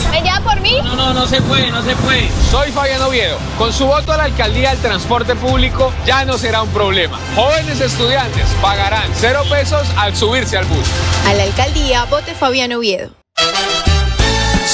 Amigo, 0.00 0.10
¿me 0.10 0.22
lleva 0.22 0.40
por 0.40 0.60
mí? 0.60 0.78
No, 0.82 0.94
no, 0.94 1.14
no 1.14 1.26
se 1.26 1.40
puede, 1.42 1.70
no 1.70 1.82
se 1.82 1.94
puede. 1.96 2.28
Soy 2.50 2.70
Fabián 2.72 3.02
Oviedo. 3.02 3.38
Con 3.58 3.72
su 3.72 3.86
voto 3.86 4.12
a 4.12 4.16
la 4.16 4.24
alcaldía 4.24 4.70
del 4.70 4.78
transporte 4.78 5.34
público 5.34 5.92
ya 6.06 6.24
no 6.24 6.38
será 6.38 6.62
un 6.62 6.70
problema. 6.70 7.18
Jóvenes 7.34 7.80
estudiantes 7.80 8.44
pagarán 8.62 9.10
cero 9.14 9.42
pesos 9.50 9.86
al 9.96 10.16
subirse 10.16 10.56
al 10.56 10.64
bus. 10.66 10.86
A 11.26 11.34
la 11.34 11.44
alcaldía, 11.44 12.04
vote 12.04 12.34
Fabián 12.34 12.72
Oviedo. 12.72 13.10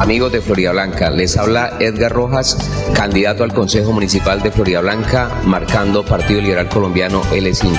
Amigos 0.00 0.32
de 0.32 0.40
Florida 0.40 0.72
Blanca, 0.72 1.10
les 1.10 1.36
habla 1.36 1.76
Edgar 1.78 2.10
Rojas, 2.10 2.56
candidato 2.94 3.44
al 3.44 3.52
Consejo 3.52 3.92
Municipal 3.92 4.42
de 4.42 4.50
Florida 4.50 4.80
Blanca, 4.80 5.28
marcando 5.44 6.02
Partido 6.02 6.40
Liberal 6.40 6.70
Colombiano 6.70 7.22
L5. 7.24 7.78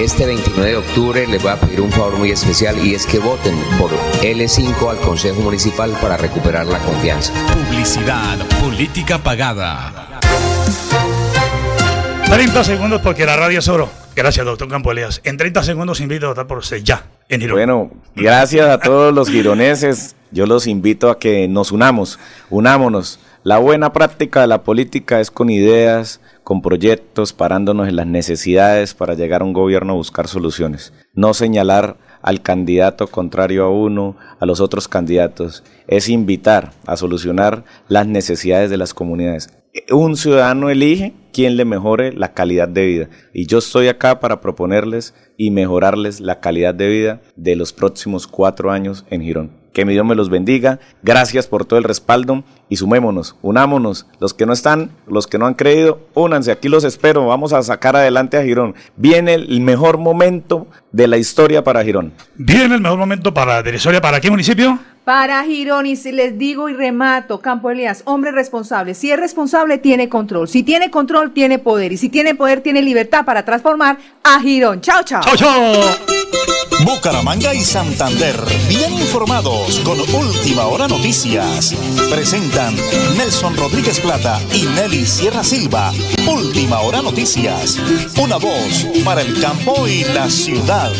Este 0.00 0.24
29 0.24 0.70
de 0.70 0.76
octubre 0.78 1.26
les 1.26 1.42
voy 1.42 1.52
a 1.52 1.56
pedir 1.56 1.82
un 1.82 1.92
favor 1.92 2.16
muy 2.16 2.30
especial 2.30 2.82
y 2.82 2.94
es 2.94 3.04
que 3.04 3.18
voten 3.18 3.54
por 3.78 3.90
L5 4.22 4.90
al 4.90 4.96
Consejo 5.00 5.42
Municipal 5.42 5.94
para 6.00 6.16
recuperar 6.16 6.64
la 6.64 6.78
confianza. 6.78 7.34
Publicidad, 7.52 8.38
política 8.62 9.18
pagada. 9.18 9.92
30 12.24 12.64
segundos 12.64 13.02
porque 13.02 13.26
la 13.26 13.36
radio 13.36 13.58
es 13.58 13.68
oro. 13.68 13.90
Gracias, 14.16 14.46
doctor 14.46 14.66
Campo 14.66 14.92
Elías. 14.92 15.20
En 15.24 15.36
30 15.36 15.62
segundos 15.62 16.00
invito 16.00 16.24
a 16.24 16.28
votar 16.30 16.46
por 16.46 16.56
usted 16.56 16.78
ya, 16.82 17.04
en 17.28 17.42
Girón. 17.42 17.58
Bueno, 17.58 17.90
gracias 18.16 18.66
a 18.66 18.78
todos 18.78 19.12
los 19.12 19.28
gironeses. 19.28 20.16
Yo 20.32 20.46
los 20.46 20.66
invito 20.66 21.10
a 21.10 21.18
que 21.18 21.48
nos 21.48 21.72
unamos, 21.72 22.18
unámonos. 22.50 23.18
La 23.42 23.58
buena 23.58 23.92
práctica 23.92 24.42
de 24.42 24.46
la 24.46 24.62
política 24.62 25.18
es 25.18 25.30
con 25.30 25.50
ideas, 25.50 26.20
con 26.44 26.62
proyectos, 26.62 27.32
parándonos 27.32 27.88
en 27.88 27.96
las 27.96 28.06
necesidades 28.06 28.94
para 28.94 29.14
llegar 29.14 29.40
a 29.40 29.44
un 29.44 29.52
gobierno 29.52 29.94
a 29.94 29.96
buscar 29.96 30.28
soluciones. 30.28 30.92
No 31.14 31.34
señalar 31.34 31.96
al 32.22 32.42
candidato 32.42 33.06
contrario 33.06 33.64
a 33.64 33.70
uno, 33.70 34.16
a 34.38 34.46
los 34.46 34.60
otros 34.60 34.88
candidatos. 34.88 35.64
Es 35.88 36.08
invitar 36.08 36.72
a 36.86 36.96
solucionar 36.96 37.64
las 37.88 38.06
necesidades 38.06 38.70
de 38.70 38.76
las 38.76 38.94
comunidades. 38.94 39.48
Un 39.90 40.16
ciudadano 40.16 40.68
elige 40.68 41.14
quien 41.32 41.56
le 41.56 41.64
mejore 41.64 42.12
la 42.12 42.34
calidad 42.34 42.68
de 42.68 42.86
vida. 42.86 43.08
Y 43.32 43.46
yo 43.46 43.58
estoy 43.58 43.88
acá 43.88 44.20
para 44.20 44.40
proponerles 44.40 45.14
y 45.36 45.50
mejorarles 45.50 46.20
la 46.20 46.40
calidad 46.40 46.74
de 46.74 46.88
vida 46.88 47.20
de 47.36 47.56
los 47.56 47.72
próximos 47.72 48.26
cuatro 48.26 48.70
años 48.70 49.04
en 49.10 49.22
Girón. 49.22 49.59
Que 49.72 49.84
mi 49.84 49.92
Dios 49.92 50.04
me 50.06 50.14
los 50.14 50.30
bendiga. 50.30 50.78
Gracias 51.02 51.46
por 51.46 51.64
todo 51.64 51.78
el 51.78 51.84
respaldo 51.84 52.44
y 52.70 52.76
sumémonos, 52.76 53.36
unámonos. 53.42 54.06
Los 54.20 54.32
que 54.32 54.46
no 54.46 54.52
están, 54.54 54.92
los 55.06 55.26
que 55.26 55.38
no 55.38 55.46
han 55.46 55.54
creído, 55.54 55.98
únanse. 56.14 56.52
Aquí 56.52 56.68
los 56.68 56.84
espero. 56.84 57.26
Vamos 57.26 57.52
a 57.52 57.62
sacar 57.62 57.96
adelante 57.96 58.38
a 58.38 58.44
Girón. 58.44 58.76
Viene 58.96 59.34
el 59.34 59.60
mejor 59.60 59.98
momento 59.98 60.68
de 60.92 61.08
la 61.08 61.18
historia 61.18 61.64
para 61.64 61.82
Girón. 61.82 62.12
Viene 62.36 62.76
el 62.76 62.80
mejor 62.80 62.98
momento 62.98 63.34
para 63.34 63.62
de 63.62 63.72
la 63.72 63.76
historia. 63.76 64.00
¿Para 64.00 64.20
qué 64.20 64.30
municipio? 64.30 64.78
Para 65.04 65.42
Girón, 65.42 65.86
y 65.86 65.96
si 65.96 66.12
les 66.12 66.38
digo 66.38 66.68
y 66.68 66.74
remato, 66.74 67.40
Campo 67.40 67.70
Elías, 67.70 68.02
hombre 68.04 68.30
responsable. 68.30 68.94
Si 68.94 69.10
es 69.10 69.18
responsable, 69.18 69.78
tiene 69.78 70.08
control. 70.08 70.46
Si 70.46 70.62
tiene 70.62 70.92
control, 70.92 71.32
tiene 71.32 71.58
poder. 71.58 71.90
Y 71.90 71.96
si 71.96 72.08
tiene 72.08 72.36
poder, 72.36 72.60
tiene 72.60 72.82
libertad 72.82 73.24
para 73.24 73.44
transformar 73.44 73.98
a 74.22 74.40
Girón. 74.40 74.80
Chao, 74.80 75.02
chao. 75.02 75.22
Chao, 75.22 75.36
chao. 75.36 76.20
Bucaramanga 76.84 77.54
y 77.54 77.60
Santander, 77.60 78.36
bien 78.68 78.92
informados 78.92 79.80
con 79.80 80.00
Última 80.00 80.64
Hora 80.66 80.88
Noticias. 80.88 81.74
Nelson 83.16 83.56
Rodríguez 83.56 84.00
Plata 84.00 84.38
y 84.52 84.66
Nelly 84.66 85.06
Sierra 85.06 85.42
Silva. 85.42 85.92
Última 86.28 86.80
Hora 86.80 87.00
Noticias. 87.00 87.78
Una 88.22 88.36
voz 88.36 88.86
para 89.02 89.22
el 89.22 89.40
campo 89.40 89.88
y 89.88 90.04
la 90.04 90.28
ciudad. 90.28 90.92